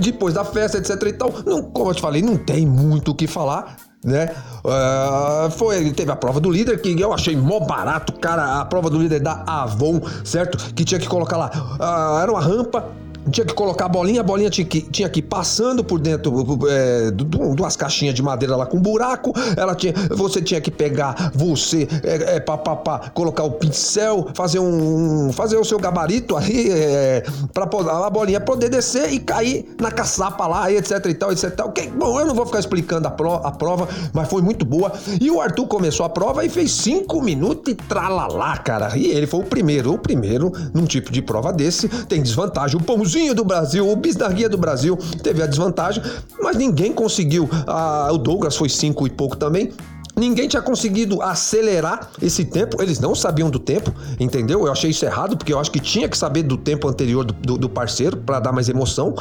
depois 0.00 0.35
da 0.36 0.44
festa, 0.44 0.78
etc 0.78 0.90
e 1.02 1.12
tal. 1.12 1.32
Não, 1.44 1.62
como 1.62 1.90
eu 1.90 1.94
te 1.94 2.00
falei, 2.00 2.22
não 2.22 2.36
tem 2.36 2.66
muito 2.66 3.10
o 3.10 3.14
que 3.14 3.26
falar 3.26 3.76
né? 4.06 4.30
Uh, 4.64 5.50
foi, 5.50 5.90
teve 5.90 6.12
a 6.12 6.16
prova 6.16 6.38
do 6.38 6.48
líder, 6.48 6.80
que 6.80 6.98
eu 6.98 7.12
achei 7.12 7.36
mó 7.36 7.58
barato, 7.58 8.12
cara, 8.12 8.60
a 8.60 8.64
prova 8.64 8.88
do 8.88 8.98
líder 8.98 9.20
da 9.20 9.42
Avon, 9.44 10.00
certo? 10.24 10.72
Que 10.74 10.84
tinha 10.84 11.00
que 11.00 11.08
colocar 11.08 11.36
lá, 11.36 11.50
uh, 11.80 12.22
era 12.22 12.30
uma 12.30 12.40
rampa, 12.40 12.88
tinha 13.30 13.46
que 13.46 13.54
colocar 13.54 13.86
a 13.86 13.88
bolinha, 13.88 14.20
a 14.20 14.24
bolinha 14.24 14.50
tinha 14.50 14.66
que, 14.66 14.80
tinha 14.80 15.08
que 15.08 15.20
ir 15.20 15.22
passando 15.22 15.82
por 15.82 15.98
dentro 15.98 16.58
é, 16.68 17.10
duas 17.10 17.76
caixinhas 17.76 18.14
de 18.14 18.22
madeira 18.22 18.56
lá 18.56 18.66
com 18.66 18.78
buraco. 18.78 19.32
Ela 19.56 19.74
tinha, 19.74 19.92
você 20.10 20.40
tinha 20.40 20.60
que 20.60 20.70
pegar, 20.70 21.32
você, 21.34 21.88
é, 22.02 22.36
é, 22.36 22.40
pá, 22.40 22.56
pá, 22.56 22.76
pá, 22.76 23.10
colocar 23.10 23.44
o 23.44 23.52
pincel, 23.52 24.28
fazer 24.34 24.58
um. 24.58 25.32
fazer 25.32 25.56
o 25.56 25.64
seu 25.64 25.78
gabarito 25.78 26.36
aí, 26.36 26.70
é, 26.70 27.24
pra 27.52 27.64
a 27.64 28.10
bolinha 28.10 28.40
poder 28.40 28.68
descer 28.68 29.12
e 29.12 29.18
cair 29.18 29.74
na 29.80 29.90
caçapa 29.90 30.46
lá, 30.46 30.70
etc 30.70 31.04
e 31.06 31.14
tal, 31.14 31.32
etc 31.32 31.44
e 31.44 31.50
tal. 31.50 31.74
Bom, 31.96 32.20
eu 32.20 32.26
não 32.26 32.34
vou 32.34 32.46
ficar 32.46 32.60
explicando 32.60 33.08
a, 33.08 33.10
pro, 33.10 33.34
a 33.34 33.50
prova, 33.50 33.88
mas 34.12 34.28
foi 34.28 34.42
muito 34.42 34.64
boa. 34.64 34.92
E 35.20 35.30
o 35.30 35.40
Arthur 35.40 35.66
começou 35.66 36.06
a 36.06 36.08
prova 36.08 36.44
e 36.44 36.48
fez 36.48 36.72
cinco 36.72 37.22
minutos 37.22 37.72
e 37.72 37.74
tralalá, 37.74 38.56
cara. 38.58 38.96
E 38.96 39.06
ele 39.06 39.26
foi 39.26 39.40
o 39.40 39.44
primeiro, 39.44 39.92
o 39.92 39.98
primeiro 39.98 40.52
num 40.72 40.84
tipo 40.84 41.10
de 41.10 41.22
prova 41.22 41.52
desse. 41.52 41.88
Tem 42.06 42.22
desvantagem. 42.22 42.76
O 42.76 42.82
pãozinho 42.82 43.15
do 43.34 43.44
Brasil, 43.44 43.88
o 43.88 43.96
Bisnaguia 43.96 44.48
do 44.48 44.58
Brasil 44.58 44.96
teve 45.22 45.42
a 45.42 45.46
desvantagem, 45.46 46.02
mas 46.40 46.56
ninguém 46.56 46.92
conseguiu. 46.92 47.48
Ah, 47.66 48.08
o 48.12 48.18
Douglas 48.18 48.56
foi 48.56 48.68
cinco 48.68 49.06
e 49.06 49.10
pouco 49.10 49.36
também. 49.36 49.72
Ninguém 50.18 50.48
tinha 50.48 50.62
conseguido 50.62 51.20
acelerar 51.20 52.10
esse 52.22 52.44
tempo, 52.44 52.82
eles 52.82 52.98
não 52.98 53.14
sabiam 53.14 53.50
do 53.50 53.58
tempo, 53.58 53.92
entendeu? 54.18 54.64
Eu 54.64 54.72
achei 54.72 54.90
isso 54.90 55.04
errado, 55.04 55.36
porque 55.36 55.52
eu 55.52 55.58
acho 55.58 55.70
que 55.70 55.78
tinha 55.78 56.08
que 56.08 56.16
saber 56.16 56.42
do 56.42 56.56
tempo 56.56 56.88
anterior 56.88 57.22
do, 57.22 57.34
do, 57.34 57.58
do 57.58 57.68
parceiro 57.68 58.16
para 58.16 58.40
dar 58.40 58.52
mais 58.52 58.68
emoção. 58.68 59.14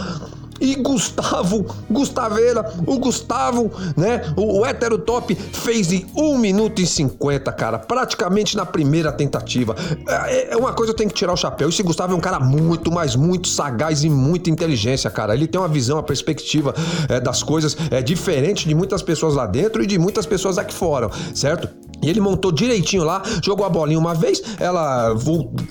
E 0.60 0.76
Gustavo, 0.76 1.66
Gustaveira, 1.90 2.74
o 2.86 2.98
Gustavo, 2.98 3.72
né? 3.96 4.22
O, 4.36 4.60
o 4.60 4.66
hétero 4.66 4.98
top 4.98 5.36
fez 5.36 5.92
em 5.92 6.06
1 6.16 6.38
minuto 6.38 6.82
e 6.82 6.88
50, 6.88 7.52
cara. 7.52 7.78
Praticamente 7.78 8.56
na 8.56 8.66
primeira 8.66 9.12
tentativa. 9.12 9.76
É, 10.08 10.54
é 10.54 10.58
uma 10.58 10.74
coisa 10.74 10.92
eu 10.92 10.96
tenho 10.96 11.10
que 11.10 11.16
tirar 11.16 11.34
o 11.34 11.38
chapéu. 11.38 11.70
Esse 11.70 11.84
Gustavo 11.84 12.14
é 12.14 12.16
um 12.16 12.22
cara 12.22 12.40
muito, 12.40 12.92
mas 12.92 13.16
muito 13.16 13.48
sagaz 13.48 14.04
e 14.04 14.10
muita 14.10 14.50
inteligência, 14.50 15.10
cara. 15.10 15.34
Ele 15.34 15.48
tem 15.48 15.60
uma 15.60 15.68
visão, 15.68 15.98
uma 15.98 16.04
perspectiva 16.04 16.74
é, 17.10 17.20
das 17.20 17.44
coisas 17.44 17.76
é, 17.92 18.02
diferente 18.02 18.68
de 18.68 18.76
muitas 18.76 19.02
pessoas 19.02 19.36
lá 19.36 19.46
dentro 19.46 19.84
e 19.84 19.88
de 19.88 19.98
muitas 19.98 20.26
pessoas 20.26 20.58
aqui 20.58 20.74
fora, 20.74 21.10
certo? 21.34 21.68
E 22.02 22.10
ele 22.10 22.20
montou 22.20 22.52
direitinho 22.52 23.04
lá, 23.04 23.22
jogou 23.44 23.66
a 23.66 23.70
bolinha 23.70 24.00
uma 24.00 24.14
vez, 24.14 24.42
ela 24.60 25.16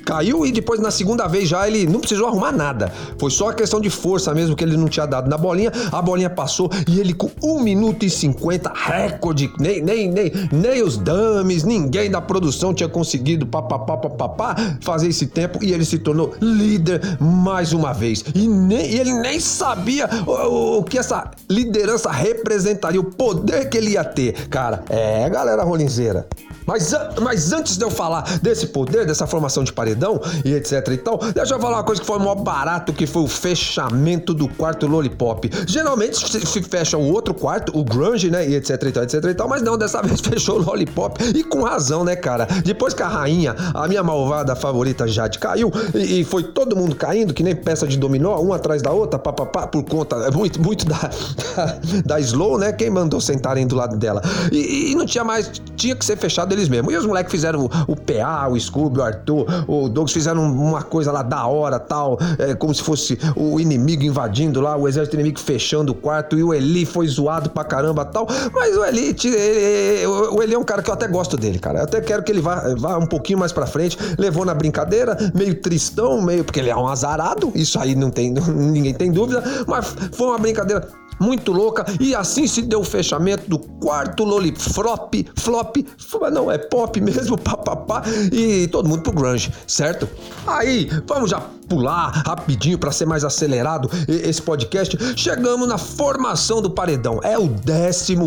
caiu 0.05 0.45
e 0.47 0.53
depois 0.53 0.81
na 0.81 0.91
segunda 0.91 1.27
vez 1.27 1.49
já 1.49 1.67
ele 1.67 1.87
não 1.87 2.01
precisou 2.01 2.27
arrumar 2.27 2.53
nada. 2.53 2.93
Foi 3.19 3.31
só 3.31 3.51
a 3.51 3.55
questão 3.55 3.81
de 3.81 3.91
força 3.91 4.35
mesmo 4.35 4.57
que 4.57 4.65
ele 4.65 4.77
não 4.77 4.89
tinha 4.89 5.07
dado 5.07 5.29
na 5.29 5.37
bolinha. 5.37 5.73
A 5.93 6.03
bolinha 6.03 6.31
passou 6.31 6.71
e 6.89 7.01
ele 7.01 7.15
com 7.15 7.31
1 7.43 7.63
minuto 7.63 8.05
e 8.05 8.11
50, 8.11 8.73
recorde, 8.75 9.53
nem, 9.59 9.83
nem, 9.83 10.11
nem, 10.11 10.33
nem 10.53 10.83
os 10.83 10.97
dames, 10.97 11.65
ninguém 11.65 12.11
da 12.11 12.21
produção 12.21 12.75
tinha 12.75 12.89
conseguido 12.89 13.47
papapá, 13.47 13.97
papapá, 13.97 14.57
fazer 14.81 15.09
esse 15.09 15.27
tempo 15.27 15.59
e 15.63 15.73
ele 15.73 15.85
se 15.85 15.99
tornou 15.99 16.35
líder 16.41 17.01
mais 17.21 17.73
uma 17.73 17.93
vez. 17.93 18.25
E, 18.35 18.47
nem, 18.47 18.93
e 18.93 18.99
ele 18.99 19.13
nem 19.15 19.41
sabia 19.41 20.09
o, 20.27 20.79
o 20.79 20.85
que 20.85 20.99
essa 20.99 21.31
liderança 21.49 22.11
representaria, 22.11 23.01
o 23.01 23.05
poder 23.05 23.69
que 23.69 23.79
ele 23.79 23.91
ia 23.91 24.05
ter. 24.05 24.49
Cara, 24.49 24.85
é, 24.89 25.29
galera 25.29 25.63
rolinzeira. 25.63 26.14
galera. 26.15 26.54
Mas, 26.67 26.93
mas 27.21 27.53
antes 27.53 27.77
de 27.77 27.85
eu 27.85 27.91
falar 27.91 28.39
desse 28.41 28.69
poder, 28.69 29.07
dessa 29.07 29.27
formação 29.27 29.65
de 29.65 29.73
paredão 29.73 30.21
e 30.45 30.55
etc 30.55 30.87
e 30.93 30.97
tal, 30.97 31.19
deixa 31.19 31.55
eu 31.55 31.61
falar 31.61 31.79
uma 31.79 31.85
coisa 31.85 32.01
que 32.01 32.07
foi 32.07 32.19
maior 32.19 32.37
barato, 32.37 32.93
que 32.93 33.07
foi 33.07 33.23
o 33.23 33.29
fechamento 33.29 34.33
do 34.33 34.49
quarto 34.49 34.87
Lollipop. 34.87 35.51
Geralmente 35.67 36.17
se 36.17 36.63
fecha 36.63 36.97
o 36.97 37.13
outro 37.13 37.35
quarto, 37.35 37.77
o 37.79 37.85
grunge, 37.85 38.31
né, 38.31 38.49
e 38.49 38.55
etc 38.55 38.83
e 38.83 38.93
tal, 38.93 39.03
etc 39.03 39.25
e 39.25 39.35
tal, 39.35 39.49
mas 39.49 39.63
não, 39.63 39.77
dessa 39.77 40.01
vez 40.03 40.21
fechou 40.21 40.59
o 40.59 40.63
Lollipop 40.63 41.23
e 41.35 41.45
com 41.45 41.63
razão, 41.63 42.05
né, 42.05 42.17
cara? 42.17 42.47
Depois 42.65 42.95
que 42.95 43.03
a 43.03 43.09
rainha, 43.09 43.55
a 43.75 43.87
minha 43.87 44.03
malvada 44.03 44.57
favorita 44.57 45.07
Jade 45.07 45.39
caiu 45.39 45.71
e, 45.95 46.21
e 46.21 46.25
foi 46.25 46.43
todo 46.43 46.77
mundo 46.77 46.95
caindo, 46.95 47.35
que 47.35 47.43
nem 47.43 47.55
peça 47.55 47.87
de 47.87 47.99
dominó, 47.99 48.41
um 48.41 48.53
atrás 48.53 48.83
da 48.83 48.91
outra, 48.91 49.19
papapá, 49.19 49.67
por 49.67 49.83
conta 49.85 50.17
é 50.17 50.31
muito, 50.31 50.61
muito 50.61 50.87
da, 50.87 51.11
da, 51.57 51.79
da 52.17 52.21
Slow, 52.21 52.59
né? 52.59 52.73
Quem 52.73 52.91
mandou 52.91 53.21
sentarem 53.21 53.67
do 53.67 53.77
lado 53.77 53.97
dela. 53.97 54.23
E, 54.51 54.93
e 54.93 54.95
não 54.95 55.07
tinha 55.07 55.25
mais, 55.25 55.51
tinha 55.77 55.95
que 55.95 56.05
ser 56.05 56.17
fechado 56.17 56.54
eles 56.55 56.69
mesmos. 56.69 56.93
E 56.93 56.97
os 56.97 57.07
moleques 57.07 57.31
fizeram 57.31 57.65
o, 57.65 57.93
o 57.93 57.97
PA, 57.97 58.49
o 58.49 58.59
Scooby, 58.59 59.01
o 59.01 59.03
Arthur, 59.03 59.47
o 59.67 59.89
Douglas 59.89 60.13
fizeram 60.13 60.43
uma 60.43 60.83
coisa 60.83 61.13
lá 61.13 61.23
da 61.23 61.47
hora, 61.47 61.79
tal, 61.79 62.19
é, 62.39 62.55
como 62.55 62.75
se 62.75 62.83
fosse 62.83 63.19
o 63.37 63.61
inimigo 63.61 64.03
invadindo 64.05 64.61
lá, 64.61 64.77
o 64.77 64.89
exército 64.89 65.17
inimigo 65.17 65.39
fechando 65.41 65.93
o 65.93 65.95
quarto, 65.95 66.39
e 66.39 66.43
o 66.43 66.55
Eli 66.55 66.87
foi 66.87 67.07
zoado 67.07 67.51
pra 67.51 67.65
caramba, 67.65 68.05
tal. 68.05 68.27
Mas 68.53 68.77
o 68.77 68.85
Eli, 68.85 69.17
ele, 69.25 70.07
o 70.07 70.43
Eli 70.43 70.55
é 70.55 70.59
um 70.59 70.65
cara 70.65 70.83
que 70.83 70.91
eu 70.91 70.95
até 70.95 71.07
gosto 71.07 71.37
dele, 71.37 71.59
cara. 71.59 71.81
Eu 71.81 71.85
até 71.85 72.01
quero 72.01 72.23
que 72.23 72.33
ele 72.33 72.41
vá, 72.41 72.75
vá 72.77 72.99
um 72.99 73.07
pouquinho 73.07 73.39
mais 73.39 73.53
pra 73.53 73.67
frente. 73.67 73.99
Levou 74.19 74.45
na 74.45 74.55
brincadeira, 74.55 75.17
meio 75.35 75.55
tristão, 75.55 76.23
meio. 76.23 76.45
Porque 76.45 76.61
ele 76.61 76.71
é 76.71 76.77
um 76.77 76.87
azarado, 76.87 77.53
isso 77.55 77.79
aí 77.79 77.95
não 77.95 78.11
tem, 78.11 78.31
ninguém 78.55 78.95
tem 78.95 79.11
dúvida, 79.11 79.43
mas 79.67 79.95
foi 80.13 80.29
uma 80.29 80.39
brincadeira 80.39 80.89
muito 81.21 81.53
louca 81.53 81.85
e 82.01 82.15
assim 82.15 82.47
se 82.47 82.63
deu 82.63 82.81
o 82.81 82.85
fechamento 82.85 83.49
do 83.49 83.59
quarto 83.59 84.25
Lollipop, 84.25 85.27
flop, 85.37 85.77
não 86.33 86.51
é 86.51 86.59
pop 86.59 87.01
mesmo, 87.03 87.37
papapá 87.39 88.03
e 88.33 88.67
todo 88.69 88.89
mundo 88.89 89.03
pro 89.03 89.13
grunge, 89.13 89.53
certo? 89.67 90.09
Aí, 90.47 90.89
vamos 91.07 91.31
já 91.31 91.43
pular 91.69 92.23
rapidinho 92.27 92.79
para 92.79 92.93
ser 92.93 93.07
mais 93.07 93.25
acelerado 93.25 93.91
esse 94.09 94.41
podcast. 94.41 94.97
Chegamos 95.17 95.69
na 95.69 95.79
formação 95.79 96.61
do 96.61 96.71
paredão. 96.71 97.21
É 97.23 97.39
o 97.39 97.49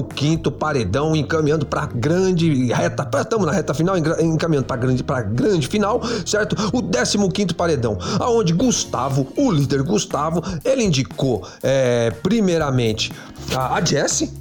15 0.03 0.37
paredão 0.51 1.15
encaminhando 1.15 1.65
para 1.65 1.85
grande 1.85 2.71
reta. 2.73 3.09
Estamos 3.19 3.45
na 3.45 3.51
reta 3.51 3.73
final 3.73 3.95
encaminhando 3.97 4.65
para 4.65 4.77
grande 4.77 5.03
para 5.03 5.21
grande 5.21 5.67
final, 5.67 6.01
certo? 6.25 6.55
O 6.73 6.81
15 7.29 7.53
paredão, 7.53 7.97
aonde 8.19 8.53
Gustavo, 8.53 9.27
o 9.35 9.51
líder 9.51 9.83
Gustavo, 9.83 10.41
ele 10.63 10.83
indicou 10.83 11.47
é, 11.61 12.11
primeiramente 12.23 13.11
a, 13.55 13.77
a 13.77 13.85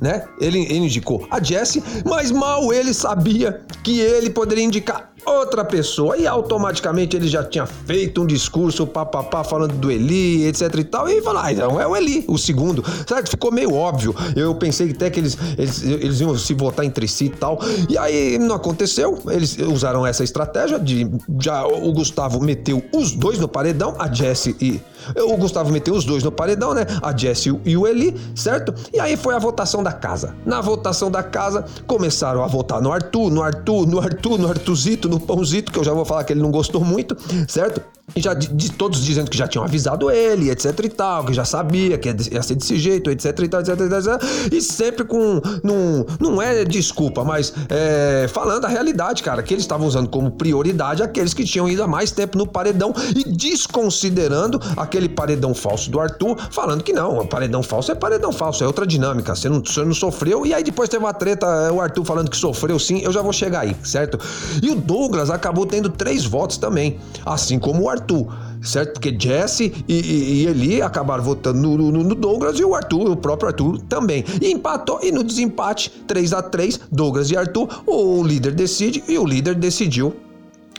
né? 0.00 0.24
Ele, 0.40 0.60
ele 0.60 0.86
indicou 0.86 1.26
a 1.30 1.42
Jessie, 1.42 1.82
mas 2.04 2.30
mal 2.30 2.72
ele 2.72 2.92
sabia 2.92 3.60
que 3.82 4.00
ele 4.00 4.30
poderia 4.30 4.64
indicar 4.64 5.10
outra 5.26 5.64
pessoa. 5.64 6.16
E 6.16 6.26
automaticamente 6.26 7.16
ele 7.16 7.28
já 7.28 7.44
tinha 7.44 7.66
feito 7.66 8.22
um 8.22 8.26
discurso 8.26 8.86
papapá 8.86 9.44
falando 9.44 9.74
do 9.74 9.90
Eli, 9.90 10.46
etc 10.46 10.74
e 10.76 10.84
tal. 10.84 11.08
E 11.08 11.22
falou, 11.22 11.42
ah, 11.42 11.52
então 11.52 11.80
é 11.80 11.86
o 11.86 11.96
Eli, 11.96 12.24
o 12.28 12.38
segundo. 12.38 12.84
Certo? 13.06 13.30
Ficou 13.30 13.52
meio 13.52 13.74
óbvio. 13.74 14.14
Eu 14.34 14.54
pensei 14.54 14.90
até 14.90 15.10
que 15.10 15.20
eles, 15.20 15.36
eles, 15.58 15.82
eles 15.82 16.20
iam 16.20 16.36
se 16.36 16.54
votar 16.54 16.84
entre 16.84 17.06
si 17.08 17.26
e 17.26 17.30
tal. 17.30 17.58
E 17.88 17.98
aí 17.98 18.38
não 18.38 18.56
aconteceu. 18.56 19.18
Eles 19.28 19.56
usaram 19.58 20.06
essa 20.06 20.24
estratégia 20.24 20.78
de. 20.78 21.08
Já 21.40 21.66
o 21.66 21.92
Gustavo 21.92 22.40
meteu 22.40 22.82
os 22.92 23.12
dois 23.12 23.38
no 23.38 23.48
paredão, 23.48 23.94
a 23.98 24.12
Jessie 24.12 24.56
e. 24.60 24.80
O 25.16 25.36
Gustavo 25.36 25.70
meteu 25.70 25.94
os 25.94 26.04
dois 26.04 26.22
no 26.22 26.32
paredão, 26.32 26.74
né? 26.74 26.86
A 27.02 27.16
Jessie 27.16 27.58
e 27.64 27.76
o 27.76 27.86
Eli, 27.86 28.14
certo? 28.34 28.74
E 28.92 29.00
aí 29.00 29.16
foi 29.16 29.34
a 29.34 29.38
votação 29.38 29.82
da 29.82 29.92
casa. 29.92 30.34
Na 30.44 30.60
votação 30.60 31.10
da 31.10 31.22
casa, 31.22 31.64
começaram 31.86 32.42
a 32.42 32.46
votar 32.46 32.80
no 32.80 32.92
Arthur, 32.92 33.30
no 33.30 33.42
Arthur, 33.42 33.86
no 33.86 34.00
Arthur, 34.00 34.38
no 34.38 34.48
Arthurzito, 34.48 35.08
no 35.08 35.20
Pãozito, 35.20 35.72
que 35.72 35.78
eu 35.78 35.84
já 35.84 35.92
vou 35.92 36.04
falar 36.04 36.24
que 36.24 36.32
ele 36.32 36.42
não 36.42 36.50
gostou 36.50 36.84
muito, 36.84 37.16
certo? 37.48 37.80
E 38.14 38.20
já 38.20 38.34
de, 38.34 38.46
de, 38.48 38.70
todos 38.70 39.04
dizendo 39.04 39.28
que 39.28 39.36
já 39.36 39.48
tinham 39.48 39.64
avisado 39.64 40.10
ele, 40.10 40.50
etc 40.50 40.78
e 40.84 40.88
tal, 40.88 41.24
que 41.24 41.34
já 41.34 41.44
sabia 41.44 41.98
que 41.98 42.08
ia 42.08 42.42
ser 42.42 42.54
desse 42.54 42.78
jeito, 42.78 43.10
etc 43.10 43.38
e 43.40 43.48
tal, 43.48 43.60
etc, 43.60 43.80
etc, 43.80 44.52
e 44.52 44.62
sempre 44.62 45.04
com, 45.04 45.40
num, 45.62 46.04
não 46.20 46.40
é 46.40 46.64
desculpa, 46.64 47.24
mas 47.24 47.52
é, 47.68 48.28
falando 48.28 48.64
a 48.64 48.68
realidade, 48.68 49.24
cara, 49.24 49.42
que 49.42 49.52
eles 49.52 49.64
estavam 49.64 49.86
usando 49.86 50.08
como 50.08 50.30
prioridade 50.30 51.02
aqueles 51.02 51.34
que 51.34 51.44
tinham 51.44 51.68
ido 51.68 51.82
há 51.82 51.88
mais 51.88 52.12
tempo 52.12 52.38
no 52.38 52.46
paredão 52.46 52.94
e 53.14 53.24
desconsiderando 53.28 54.60
aquele 54.96 55.08
paredão 55.08 55.54
falso 55.54 55.90
do 55.90 56.00
Arthur, 56.00 56.36
falando 56.50 56.82
que 56.82 56.92
não, 56.92 57.26
paredão 57.26 57.62
falso 57.62 57.92
é 57.92 57.94
paredão 57.94 58.32
falso, 58.32 58.64
é 58.64 58.66
outra 58.66 58.86
dinâmica, 58.86 59.34
você 59.34 59.48
não, 59.48 59.62
você 59.62 59.84
não 59.84 59.94
sofreu, 59.94 60.46
e 60.46 60.54
aí 60.54 60.64
depois 60.64 60.88
teve 60.88 61.04
uma 61.04 61.12
treta, 61.12 61.46
o 61.72 61.80
Arthur 61.80 62.04
falando 62.04 62.30
que 62.30 62.36
sofreu 62.36 62.78
sim, 62.78 63.00
eu 63.02 63.12
já 63.12 63.20
vou 63.20 63.32
chegar 63.32 63.60
aí, 63.60 63.76
certo? 63.84 64.18
E 64.62 64.70
o 64.70 64.74
Douglas 64.74 65.28
acabou 65.30 65.66
tendo 65.66 65.90
três 65.90 66.24
votos 66.24 66.56
também, 66.56 66.98
assim 67.24 67.58
como 67.58 67.84
o 67.84 67.90
Arthur 67.90 68.26
certo? 68.62 68.94
Porque 68.94 69.14
Jesse 69.16 69.72
e, 69.86 69.94
e, 69.94 70.42
e, 70.42 70.46
Eli 70.46 70.82
acabaram 70.82 71.22
votando 71.22 71.60
no, 71.60 71.76
no, 71.76 72.02
no, 72.02 72.14
Douglas 72.14 72.58
e 72.58 72.64
o 72.64 72.74
Arthur, 72.74 73.10
o 73.10 73.16
próprio 73.16 73.48
Arthur 73.48 73.80
também. 73.82 74.24
E 74.40 74.50
empatou, 74.50 74.98
e 75.02 75.12
no 75.12 75.22
desempate, 75.22 75.90
3 76.08 76.32
a 76.32 76.42
3 76.42 76.80
Douglas 76.90 77.30
e 77.30 77.36
Arthur, 77.36 77.68
o 77.86 78.24
líder 78.24 78.52
decide 78.52 79.04
e 79.06 79.16
o 79.18 79.24
líder 79.24 79.54
decidiu 79.54 80.16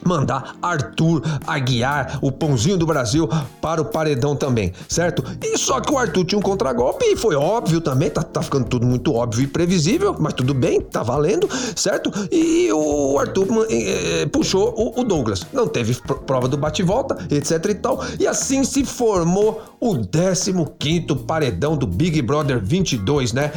mandar 0.07 0.55
Arthur 0.61 1.21
Aguiar, 1.45 2.19
o 2.21 2.31
pãozinho 2.31 2.77
do 2.77 2.85
Brasil, 2.85 3.29
para 3.61 3.81
o 3.81 3.85
paredão 3.85 4.35
também, 4.35 4.73
certo? 4.87 5.23
E 5.43 5.57
só 5.57 5.79
que 5.79 5.91
o 5.91 5.97
Arthur 5.97 6.25
tinha 6.25 6.39
um 6.39 6.41
contragolpe 6.41 7.05
e 7.05 7.15
foi 7.15 7.35
óbvio 7.35 7.81
também, 7.81 8.09
tá, 8.09 8.23
tá 8.23 8.41
ficando 8.41 8.65
tudo 8.65 8.85
muito 8.85 9.13
óbvio 9.13 9.43
e 9.43 9.47
previsível, 9.47 10.15
mas 10.19 10.33
tudo 10.33 10.53
bem, 10.53 10.81
tá 10.81 11.03
valendo, 11.03 11.49
certo? 11.75 12.11
E 12.31 12.71
o 12.71 13.19
Arthur 13.19 13.47
eh, 13.69 14.25
puxou 14.31 14.73
o, 14.77 15.01
o, 15.01 15.03
Douglas. 15.03 15.45
Não 15.53 15.67
teve 15.67 15.95
prova 16.25 16.47
do 16.47 16.57
bate-volta, 16.57 17.17
etc 17.29 17.65
e 17.69 17.75
tal. 17.75 18.03
E 18.19 18.27
assim 18.27 18.63
se 18.63 18.85
formou 18.85 19.61
o 19.79 19.95
15 20.05 21.15
paredão 21.25 21.77
do 21.77 21.85
Big 21.85 22.21
Brother 22.21 22.59
22, 22.63 23.33
né? 23.33 23.51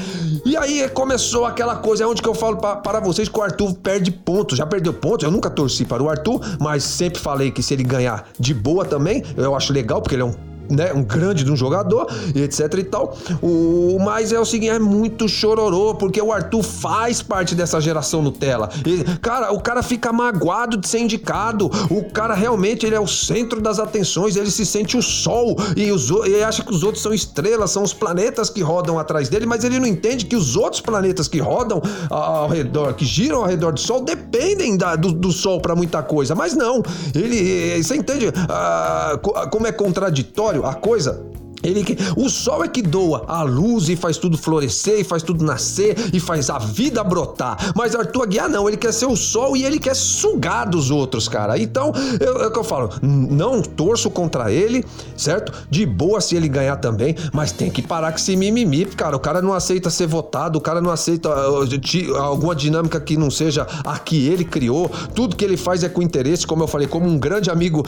E 0.44 0.56
aí 0.56 0.88
começou 0.90 1.46
aquela 1.46 1.76
coisa, 1.76 2.04
é 2.04 2.06
onde 2.06 2.20
que 2.20 2.28
eu 2.28 2.34
falo 2.34 2.56
para 2.56 3.00
vocês 3.00 3.28
que 3.28 3.38
o 3.38 3.42
Arthur 3.42 3.74
perde 3.74 4.10
pontos. 4.10 4.58
Já 4.58 4.66
perdeu 4.66 4.92
pontos, 4.92 5.24
eu 5.24 5.30
nunca 5.30 5.48
torci 5.48 5.84
para 5.84 6.02
o 6.02 6.08
Arthur, 6.08 6.40
mas 6.60 6.84
sempre 6.84 7.20
falei 7.20 7.50
que 7.50 7.62
se 7.62 7.74
ele 7.74 7.84
ganhar 7.84 8.28
de 8.38 8.52
boa 8.52 8.84
também, 8.84 9.22
eu 9.36 9.54
acho 9.54 9.72
legal, 9.72 10.00
porque 10.02 10.14
ele 10.14 10.22
é 10.22 10.26
um 10.26 10.50
né, 10.70 10.92
um 10.92 11.02
grande 11.02 11.44
de 11.44 11.50
um 11.50 11.56
jogador, 11.56 12.06
etc 12.34 12.72
e 12.78 12.84
tal. 12.84 13.16
O, 13.42 13.98
mas 14.00 14.32
é 14.32 14.38
o 14.38 14.44
seguinte, 14.44 14.70
é 14.70 14.78
muito 14.78 15.28
chororô, 15.28 15.94
porque 15.94 16.20
o 16.20 16.32
Arthur 16.32 16.62
faz 16.62 17.20
parte 17.22 17.54
dessa 17.54 17.80
geração 17.80 18.22
Nutella. 18.22 18.70
E, 18.86 19.04
cara, 19.18 19.52
o 19.52 19.60
cara 19.60 19.82
fica 19.82 20.12
magoado 20.12 20.76
de 20.76 20.88
ser 20.88 21.00
indicado. 21.00 21.70
O 21.90 22.04
cara 22.10 22.34
realmente 22.34 22.86
ele 22.86 22.94
é 22.94 23.00
o 23.00 23.06
centro 23.06 23.60
das 23.60 23.78
atenções, 23.78 24.36
ele 24.36 24.50
se 24.50 24.64
sente 24.64 24.96
o 24.96 25.02
sol 25.02 25.56
e 25.76 25.90
os, 25.90 26.10
ele 26.10 26.42
acha 26.42 26.62
que 26.62 26.72
os 26.72 26.82
outros 26.82 27.02
são 27.02 27.12
estrelas, 27.12 27.70
são 27.70 27.82
os 27.82 27.92
planetas 27.92 28.48
que 28.48 28.62
rodam 28.62 28.98
atrás 28.98 29.28
dele, 29.28 29.46
mas 29.46 29.64
ele 29.64 29.78
não 29.78 29.86
entende 29.86 30.26
que 30.26 30.36
os 30.36 30.56
outros 30.56 30.80
planetas 30.80 31.28
que 31.28 31.38
rodam 31.38 31.82
ao 32.08 32.48
redor, 32.48 32.94
que 32.94 33.04
giram 33.04 33.38
ao 33.38 33.46
redor 33.46 33.72
do 33.72 33.80
sol, 33.80 34.02
dependem 34.02 34.76
da, 34.76 34.96
do, 34.96 35.12
do 35.12 35.32
sol 35.32 35.60
para 35.60 35.74
muita 35.74 36.02
coisa. 36.02 36.34
Mas 36.34 36.54
não, 36.54 36.82
ele, 37.14 37.82
você 37.82 37.96
entende 37.96 38.26
ah, 38.48 39.18
como 39.50 39.66
é 39.66 39.72
contraditório 39.72 40.60
a 40.64 40.75
coisa 40.75 41.29
ele 41.62 41.85
que 41.85 41.97
o 42.17 42.29
sol 42.29 42.64
é 42.64 42.69
que 42.69 42.83
doa 42.83 43.25
a 43.26 43.43
luz 43.43 43.88
e 43.88 43.97
faz 43.97 44.17
tudo 44.17 44.38
florescer, 44.38 45.00
e 45.00 45.05
faz 45.05 45.23
tudo 45.23 45.45
nascer 45.45 45.97
e 46.12 46.21
faz 46.21 46.49
a 46.50 46.59
vida 46.59 47.02
brotar. 47.05 47.73
Mas 47.75 47.95
Arthur 47.95 48.23
Aguiar 48.23 48.49
não, 48.49 48.69
ele 48.69 48.76
quer 48.76 48.93
ser 48.93 49.07
o 49.07 49.17
sol 49.17 49.57
e 49.57 49.64
ele 49.64 49.79
quer 49.79 49.95
sugar 49.95 50.69
dos 50.69 50.90
outros, 50.90 51.29
cara. 51.29 51.59
Então, 51.59 51.93
eu, 52.19 52.43
é 52.43 52.47
o 52.47 52.50
que 52.50 52.59
eu 52.59 52.64
falo, 52.64 52.90
não 53.02 53.62
torço 53.62 54.11
contra 54.11 54.50
ele, 54.50 54.85
certo? 55.17 55.52
De 55.69 55.85
boa 55.85 56.21
se 56.21 56.37
ele 56.37 56.49
ganhar 56.49 56.76
também, 56.76 57.14
mas 57.33 57.52
tem 57.52 57.71
que 57.71 57.83
parar 57.83 58.12
com 58.12 58.19
esse 58.19 58.37
mimimi, 58.37 58.87
cara. 58.87 59.17
O 59.17 59.21
cara 59.21 59.43
não 59.43 59.52
aceita 59.52 59.90
ser 59.90 60.07
votado, 60.07 60.59
o 60.59 60.61
cara 60.61 60.81
não 60.81 60.90
aceita 60.90 61.29
uh, 61.29 62.17
alguma 62.17 62.55
dinâmica 62.55 63.00
que 63.00 63.17
não 63.17 63.31
seja 63.31 63.67
a 63.85 63.99
que 63.99 64.29
ele 64.29 64.45
criou. 64.45 64.90
Tudo 65.14 65.37
que 65.37 65.45
ele 65.45 65.57
faz 65.57 65.83
é 65.85 65.88
com 65.88 66.02
interesse, 66.02 66.47
como 66.47 66.62
eu 66.62 66.69
falei, 66.69 66.87
como 66.87 67.07
um 67.07 67.19
grande 67.19 67.50
amigo. 67.50 67.85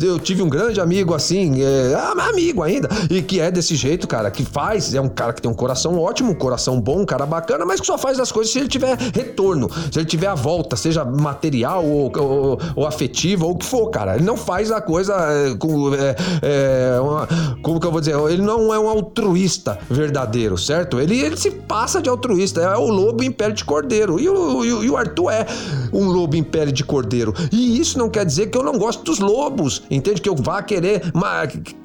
eu 0.00 0.18
tive 0.18 0.42
um 0.42 0.48
grande 0.48 0.80
amigo 0.80 1.14
assim, 1.14 1.62
é, 1.62 1.94
amigo 2.28 2.62
ainda 2.62 2.83
E 3.10 3.22
que 3.22 3.40
é 3.40 3.50
desse 3.50 3.74
jeito, 3.76 4.06
cara, 4.06 4.30
que 4.30 4.44
faz, 4.44 4.94
é 4.94 5.00
um 5.00 5.08
cara 5.08 5.32
que 5.32 5.42
tem 5.42 5.50
um 5.50 5.54
coração 5.54 5.98
ótimo, 5.98 6.32
um 6.32 6.34
coração 6.34 6.80
bom, 6.80 7.00
um 7.00 7.06
cara 7.06 7.26
bacana, 7.26 7.64
mas 7.64 7.80
que 7.80 7.86
só 7.86 7.98
faz 7.98 8.18
as 8.18 8.30
coisas 8.30 8.52
se 8.52 8.58
ele 8.58 8.68
tiver 8.68 8.96
retorno, 9.14 9.70
se 9.90 9.98
ele 9.98 10.06
tiver 10.06 10.26
a 10.26 10.34
volta, 10.34 10.76
seja 10.76 11.04
material 11.04 11.84
ou, 11.84 12.12
ou, 12.16 12.58
ou 12.76 12.86
afetiva 12.86 13.44
ou 13.44 13.52
o 13.52 13.56
que 13.56 13.64
for, 13.64 13.88
cara. 13.90 14.16
Ele 14.16 14.24
não 14.24 14.36
faz 14.36 14.70
a 14.70 14.80
coisa 14.80 15.14
é, 15.14 15.54
com. 15.54 15.94
É, 15.94 16.16
é, 16.42 17.00
uma, 17.00 17.28
como 17.62 17.80
que 17.80 17.86
eu 17.86 17.90
vou 17.90 18.00
dizer? 18.00 18.16
Ele 18.30 18.42
não 18.42 18.72
é 18.72 18.78
um 18.78 18.88
altruísta 18.88 19.78
verdadeiro, 19.88 20.56
certo? 20.58 21.00
Ele, 21.00 21.18
ele 21.20 21.36
se 21.36 21.50
passa 21.50 22.00
de 22.00 22.08
altruísta, 22.08 22.60
é 22.60 22.76
o 22.76 22.88
lobo 22.88 23.22
em 23.22 23.30
pele 23.30 23.54
de 23.54 23.64
cordeiro. 23.64 24.18
E 24.20 24.28
o, 24.28 24.64
e 24.84 24.90
o 24.90 24.96
Arthur 24.96 25.30
é 25.30 25.46
um 25.92 26.06
lobo 26.06 26.36
em 26.36 26.42
pele 26.42 26.72
de 26.72 26.84
cordeiro. 26.84 27.34
E 27.50 27.80
isso 27.80 27.98
não 27.98 28.08
quer 28.08 28.24
dizer 28.24 28.48
que 28.48 28.58
eu 28.58 28.62
não 28.62 28.78
gosto 28.78 29.02
dos 29.04 29.18
lobos, 29.18 29.82
entende? 29.90 30.20
Que 30.20 30.28
eu 30.28 30.36
vá 30.36 30.62
querer 30.62 31.02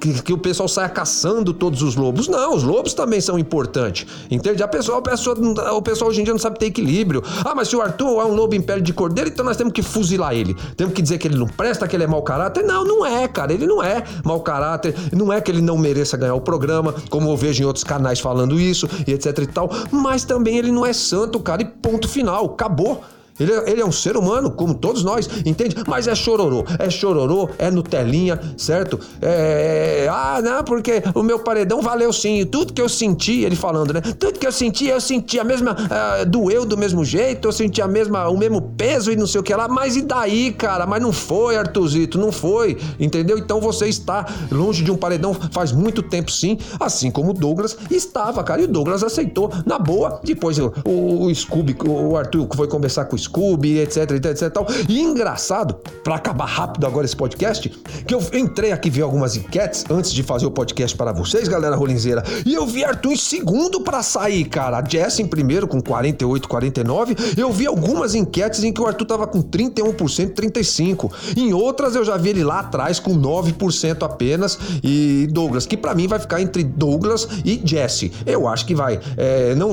que, 0.00 0.22
que, 0.22 0.32
o 0.32 0.38
pessoal 0.38 0.68
saia 0.68 0.88
caçando 0.90 1.52
todos 1.52 1.82
os 1.82 1.96
lobos. 1.96 2.28
Não, 2.28 2.54
os 2.54 2.62
lobos 2.62 2.94
também 2.94 3.20
são 3.20 3.38
importantes, 3.38 4.06
entende? 4.30 4.62
A 4.62 4.68
pessoa, 4.68 4.98
a 4.98 5.02
pessoa, 5.02 5.36
o 5.72 5.82
pessoal 5.82 6.10
hoje 6.10 6.20
em 6.20 6.24
dia 6.24 6.32
não 6.32 6.38
sabe 6.38 6.58
ter 6.58 6.66
equilíbrio. 6.66 7.22
Ah, 7.44 7.54
mas 7.54 7.68
se 7.68 7.76
o 7.76 7.80
Arthur 7.80 8.20
é 8.20 8.24
um 8.24 8.34
lobo 8.34 8.54
em 8.54 8.60
pele 8.60 8.82
de 8.82 8.92
cordeiro, 8.92 9.30
então 9.30 9.44
nós 9.44 9.56
temos 9.56 9.72
que 9.72 9.82
fuzilar 9.82 10.34
ele. 10.34 10.54
Temos 10.76 10.94
que 10.94 11.02
dizer 11.02 11.18
que 11.18 11.28
ele 11.28 11.36
não 11.36 11.46
presta, 11.46 11.86
que 11.86 11.96
ele 11.96 12.04
é 12.04 12.06
mau 12.06 12.22
caráter. 12.22 12.64
Não, 12.64 12.84
não 12.84 13.06
é, 13.06 13.26
cara. 13.28 13.52
Ele 13.52 13.66
não 13.66 13.82
é 13.82 14.02
mau 14.24 14.40
caráter. 14.40 14.94
Não 15.12 15.32
é 15.32 15.40
que 15.40 15.50
ele 15.50 15.60
não 15.60 15.78
mereça 15.78 16.16
ganhar 16.16 16.34
o 16.34 16.40
programa, 16.40 16.94
como 17.08 17.30
eu 17.30 17.36
vejo 17.36 17.62
em 17.62 17.66
outros 17.66 17.84
canais 17.84 18.20
falando 18.20 18.58
isso 18.58 18.88
e 19.06 19.12
etc 19.12 19.38
e 19.38 19.46
tal. 19.46 19.70
Mas 19.90 20.24
também 20.24 20.58
ele 20.58 20.72
não 20.72 20.84
é 20.84 20.92
santo, 20.92 21.38
cara. 21.40 21.62
E 21.62 21.64
ponto 21.64 22.08
final. 22.08 22.46
Acabou. 22.46 23.02
Ele, 23.40 23.52
é, 23.52 23.70
ele 23.70 23.80
é 23.80 23.84
um 23.84 23.90
ser 23.92 24.16
humano, 24.16 24.50
como 24.50 24.74
todos 24.74 25.02
nós, 25.02 25.28
entende? 25.46 25.74
Mas 25.86 26.06
é 26.06 26.14
chororô, 26.14 26.64
é 26.78 26.90
chororô, 26.90 27.48
é 27.58 27.70
Nutelinha, 27.70 28.38
certo? 28.56 29.00
É, 29.22 30.06
ah, 30.10 30.40
não, 30.42 30.62
porque 30.62 31.02
o 31.14 31.22
meu 31.22 31.38
paredão 31.38 31.80
valeu 31.80 32.12
sim. 32.12 32.44
Tudo 32.44 32.72
que 32.72 32.82
eu 32.82 32.88
senti, 32.88 33.42
ele 33.42 33.56
falando, 33.56 33.94
né? 33.94 34.00
Tudo 34.00 34.38
que 34.38 34.46
eu 34.46 34.52
senti, 34.52 34.86
eu 34.86 35.00
senti 35.00 35.40
a 35.40 35.44
mesma. 35.44 35.72
Uh, 35.72 36.26
doeu 36.26 36.66
do 36.66 36.76
mesmo 36.76 37.04
jeito, 37.04 37.48
eu 37.48 37.52
senti 37.52 37.80
a 37.80 37.88
mesma, 37.88 38.28
o 38.28 38.36
mesmo 38.36 38.60
peso 38.60 39.10
e 39.10 39.16
não 39.16 39.26
sei 39.26 39.40
o 39.40 39.42
que 39.42 39.54
lá. 39.54 39.66
Mas 39.68 39.96
e 39.96 40.02
daí, 40.02 40.52
cara? 40.52 40.86
Mas 40.86 41.00
não 41.00 41.12
foi, 41.12 41.56
Artuzito, 41.56 42.18
não 42.18 42.30
foi, 42.30 42.78
entendeu? 42.98 43.38
Então 43.38 43.60
você 43.60 43.86
está 43.86 44.26
longe 44.50 44.84
de 44.84 44.90
um 44.90 44.96
paredão 44.96 45.34
faz 45.50 45.72
muito 45.72 46.02
tempo, 46.02 46.30
sim. 46.30 46.58
Assim 46.78 47.10
como 47.10 47.30
o 47.30 47.34
Douglas 47.34 47.76
estava, 47.90 48.44
cara. 48.44 48.60
E 48.60 48.64
o 48.64 48.68
Douglas 48.68 49.02
aceitou 49.02 49.50
na 49.64 49.78
boa. 49.78 50.20
Depois 50.22 50.58
o, 50.58 50.72
o, 50.84 51.24
o 51.24 51.34
Scooby, 51.34 51.76
o 51.86 52.16
Arthur 52.16 52.46
foi 52.54 52.68
conversar 52.68 53.06
com 53.06 53.16
o 53.16 53.18
Scooby 53.18 53.29
Scooby, 53.30 53.78
etc, 53.78 54.10
etc, 54.10 54.24
etc 54.26 54.50
tal. 54.50 54.66
E 54.88 55.00
engraçado, 55.00 55.74
para 56.02 56.16
acabar 56.16 56.46
rápido 56.46 56.86
agora 56.86 57.06
esse 57.06 57.16
podcast, 57.16 57.68
que 58.06 58.14
eu 58.14 58.20
entrei 58.34 58.72
aqui 58.72 58.90
ver 58.90 59.02
algumas 59.02 59.36
enquetes 59.36 59.84
antes 59.88 60.12
de 60.12 60.22
fazer 60.22 60.46
o 60.46 60.50
podcast 60.50 60.96
para 60.96 61.12
vocês, 61.12 61.48
galera 61.48 61.76
rolinzeira, 61.76 62.22
e 62.44 62.54
eu 62.54 62.66
vi 62.66 62.84
Arthur 62.84 63.12
em 63.12 63.16
segundo 63.16 63.80
para 63.80 64.02
sair, 64.02 64.44
cara. 64.44 64.78
A 64.78 64.84
Jess 64.84 65.20
em 65.20 65.26
primeiro 65.26 65.66
com 65.68 65.80
48, 65.80 66.48
49. 66.48 67.16
Eu 67.36 67.52
vi 67.52 67.66
algumas 67.66 68.14
enquetes 68.14 68.64
em 68.64 68.72
que 68.72 68.80
o 68.80 68.86
Arthur 68.86 69.06
tava 69.06 69.26
com 69.26 69.42
31%, 69.42 70.34
35%. 70.34 71.10
Em 71.36 71.52
outras 71.52 71.94
eu 71.94 72.04
já 72.04 72.16
vi 72.16 72.30
ele 72.30 72.44
lá 72.44 72.60
atrás 72.60 72.98
com 72.98 73.16
9% 73.16 74.02
apenas 74.02 74.58
e 74.82 75.28
Douglas, 75.30 75.66
que 75.66 75.76
para 75.76 75.94
mim 75.94 76.06
vai 76.06 76.18
ficar 76.18 76.40
entre 76.40 76.64
Douglas 76.64 77.28
e 77.44 77.60
Jesse. 77.64 78.12
Eu 78.26 78.48
acho 78.48 78.66
que 78.66 78.74
vai. 78.74 79.00
É, 79.16 79.54
não, 79.54 79.72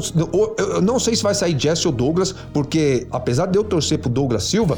eu 0.58 0.82
não 0.82 1.00
sei 1.00 1.16
se 1.16 1.24
vai 1.24 1.34
sair 1.34 1.58
Jesse 1.60 1.88
ou 1.88 1.94
Douglas, 1.94 2.34
porque 2.54 3.08
apesar 3.12 3.47
de 3.52 3.58
eu 3.58 3.64
torcer 3.64 4.00
pro 4.00 4.10
Douglas 4.10 4.44
Silva, 4.44 4.78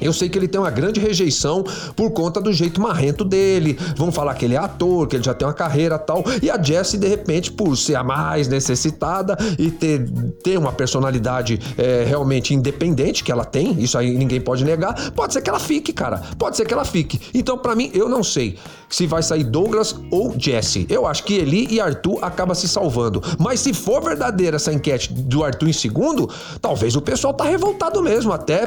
eu 0.00 0.12
sei 0.12 0.28
que 0.28 0.38
ele 0.38 0.48
tem 0.48 0.60
uma 0.60 0.70
grande 0.70 1.00
rejeição 1.00 1.64
por 1.94 2.10
conta 2.10 2.40
do 2.40 2.52
jeito 2.52 2.80
marrento 2.80 3.24
dele. 3.24 3.78
Vão 3.96 4.10
falar 4.10 4.34
que 4.34 4.44
ele 4.44 4.54
é 4.54 4.58
ator, 4.58 5.06
que 5.06 5.16
ele 5.16 5.24
já 5.24 5.34
tem 5.34 5.46
uma 5.46 5.54
carreira 5.54 5.98
tal. 5.98 6.24
E 6.42 6.50
a 6.50 6.60
Jessie, 6.60 6.98
de 6.98 7.06
repente, 7.06 7.52
por 7.52 7.76
ser 7.76 7.96
a 7.96 8.04
mais 8.04 8.48
necessitada 8.48 9.36
e 9.58 9.70
ter, 9.70 10.08
ter 10.42 10.58
uma 10.58 10.72
personalidade 10.72 11.60
é, 11.76 12.04
realmente 12.06 12.54
independente, 12.54 13.24
que 13.24 13.32
ela 13.32 13.44
tem, 13.44 13.80
isso 13.80 13.96
aí 13.98 14.16
ninguém 14.16 14.40
pode 14.40 14.64
negar, 14.64 15.10
pode 15.12 15.32
ser 15.32 15.42
que 15.42 15.50
ela 15.50 15.60
fique, 15.60 15.92
cara. 15.92 16.22
Pode 16.38 16.56
ser 16.56 16.66
que 16.66 16.74
ela 16.74 16.84
fique. 16.84 17.20
Então, 17.34 17.58
para 17.58 17.74
mim, 17.74 17.90
eu 17.94 18.08
não 18.08 18.22
sei 18.22 18.58
se 18.88 19.06
vai 19.06 19.22
sair 19.22 19.44
Douglas 19.44 19.94
ou 20.10 20.34
Jesse. 20.36 20.86
Eu 20.90 21.06
acho 21.06 21.24
que 21.24 21.34
Eli 21.34 21.68
e 21.70 21.80
Arthur 21.80 22.18
acaba 22.22 22.54
se 22.54 22.68
salvando. 22.68 23.22
Mas 23.38 23.60
se 23.60 23.72
for 23.72 24.02
verdadeira 24.02 24.56
essa 24.56 24.72
enquete 24.72 25.12
do 25.12 25.44
Arthur 25.44 25.68
em 25.68 25.72
segundo, 25.72 26.28
talvez 26.60 26.96
o 26.96 27.00
pessoal 27.00 27.32
tá 27.32 27.44
revoltado 27.44 28.02
mesmo. 28.02 28.32
Até 28.32 28.66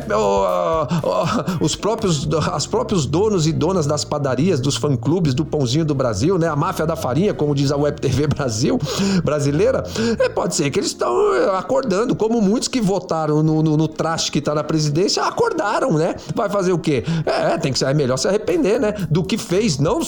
os 1.62 1.75
próprios, 1.75 2.27
as 2.51 2.65
próprios 2.65 3.06
donos 3.06 3.48
e 3.48 3.51
donas 3.51 3.86
das 3.86 4.03
padarias, 4.03 4.60
dos 4.60 4.75
fã-clubes 4.75 5.34
do 5.34 5.46
Pãozinho 5.46 5.86
do 5.86 5.96
Brasil, 5.96 6.38
né? 6.38 6.48
A 6.48 6.56
máfia 6.56 6.86
da 6.86 6.96
farinha, 6.96 7.34
como 7.34 7.56
diz 7.56 7.72
a 7.72 7.77
Web 7.77 8.00
TV 8.00 8.27
Brasil, 8.34 8.80
brasileira. 9.24 9.84
É, 10.20 10.30
pode 10.30 10.56
ser 10.56 10.70
que 10.70 10.80
eles 10.80 10.89
estão 10.89 11.34
eh, 11.36 11.58
acordando, 11.58 12.15
como 12.15 12.42
muitos 12.42 12.68
que 12.68 12.82
votaram 12.82 13.44
no, 13.44 13.62
no, 13.62 13.77
no 13.77 13.88
traste 13.88 14.32
que 14.32 14.42
tá 14.42 14.53
na 14.53 14.63
presidência, 14.63 15.24
acordaram, 15.24 15.94
né? 15.94 16.15
Vai 16.36 16.50
fazer 16.50 16.74
o 16.74 16.80
quê? 16.80 17.03
É, 17.25 17.57
tem 17.57 17.72
que 17.72 17.79
ser 17.79 17.86
é 17.86 17.94
melhor 17.94 18.18
se 18.18 18.27
arrepender, 18.27 18.79
né? 18.79 18.94
Do 19.09 19.24
que 19.24 19.38
fez, 19.38 19.77
não 19.77 20.01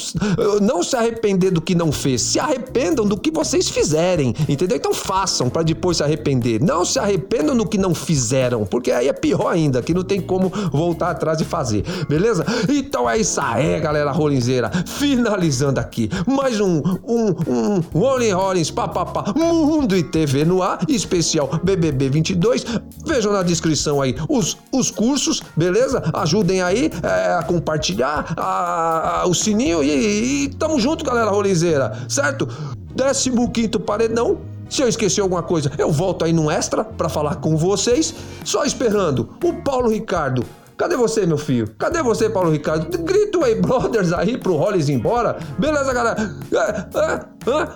não 0.62 0.84
se 0.84 0.96
arrepender 0.96 1.52
do 1.52 1.62
que 1.62 1.76
não 1.76 1.92
fez, 1.92 2.22
se 2.22 2.40
arrependam 2.40 3.06
do 3.06 3.18
que 3.18 3.32
vocês 3.32 3.70
fizerem, 3.70 4.34
entendeu? 4.48 4.78
Então 4.78 4.94
façam 4.94 5.50
para 5.50 5.64
depois 5.64 5.98
se 5.98 6.04
arrepender. 6.04 6.62
Não 6.62 6.86
se 6.86 7.00
arrependam 7.00 7.56
do 7.56 7.66
que 7.66 7.78
não 7.78 7.94
fizeram, 7.94 8.66
porque 8.66 8.92
aí 8.92 9.08
é 9.08 9.14
pior 9.14 9.48
ainda, 9.48 9.82
que 9.82 9.94
não 9.94 10.04
tem 10.04 10.22
como 10.22 10.52
voltar 10.72 11.05
atrás 11.12 11.42
e 11.42 11.46
fazer, 11.46 11.84
beleza? 12.08 12.46
Então 12.70 13.10
é 13.10 13.18
isso 13.18 13.40
aí, 13.42 13.80
galera 13.80 14.12
rolinzeira. 14.12 14.72
Finalizando 14.86 15.80
aqui, 15.80 16.10
mais 16.26 16.60
um, 16.60 16.82
um, 17.04 17.36
um 17.48 17.80
Rolling 17.94 18.32
Rollins, 18.32 18.72
papapá, 18.72 19.34
Mundo 19.36 19.96
e 19.96 20.04
TV 20.04 20.46
no 20.46 20.62
ar, 20.62 20.80
especial 20.88 21.50
BBB 21.64 22.10
22. 22.10 22.66
Vejam 23.06 23.34
na 23.34 23.44
descrição 23.44 24.02
aí 24.02 24.16
os, 24.30 24.58
os 24.72 24.92
cursos, 24.92 25.42
beleza? 25.56 26.04
Ajudem 26.14 26.62
aí 26.62 26.92
é, 27.04 27.34
a 27.34 27.44
compartilhar 27.44 28.34
a, 28.38 29.22
a, 29.22 29.28
o 29.28 29.34
sininho 29.34 29.84
e 29.84 29.96
e, 29.96 30.50
tamo 30.50 30.80
junto, 30.80 31.04
galera 31.04 31.30
rolinzeira, 31.30 31.98
certo? 32.08 32.48
15 32.96 33.80
paredão. 33.80 34.38
Se 34.70 34.82
eu 34.82 34.88
esqueci 34.88 35.22
alguma 35.22 35.44
coisa, 35.44 35.72
eu 35.78 35.92
volto 35.92 36.26
aí 36.26 36.34
no 36.34 36.50
extra 36.50 36.84
para 36.84 37.08
falar 37.08 37.36
com 37.36 37.56
vocês. 37.56 38.14
Só 38.44 38.66
esperando 38.66 39.30
o 39.44 39.54
Paulo 39.54 39.90
Ricardo. 39.90 40.44
Cadê 40.78 40.98
você, 40.98 41.26
meu 41.26 41.38
filho? 41.38 41.74
Cadê 41.78 42.02
você, 42.02 42.30
Paulo 42.30 42.52
Ricardo? 42.52 42.98
Grita 42.98 43.46
aí, 43.46 43.56
brothers 43.56 44.12
aí 44.12 44.38
pro 44.38 44.56
Rollins 44.56 44.90
embora. 44.90 45.38
Beleza, 45.58 45.94
galera? 45.94 46.18
É, 46.52 47.00
é, 47.00 47.62
é. 47.62 47.70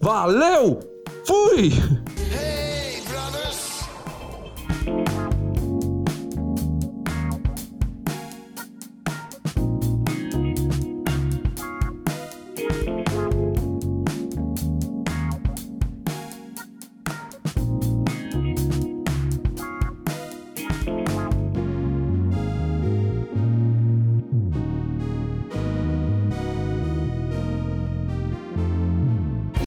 Valeu! 0.00 0.80
Fui! 1.26 1.72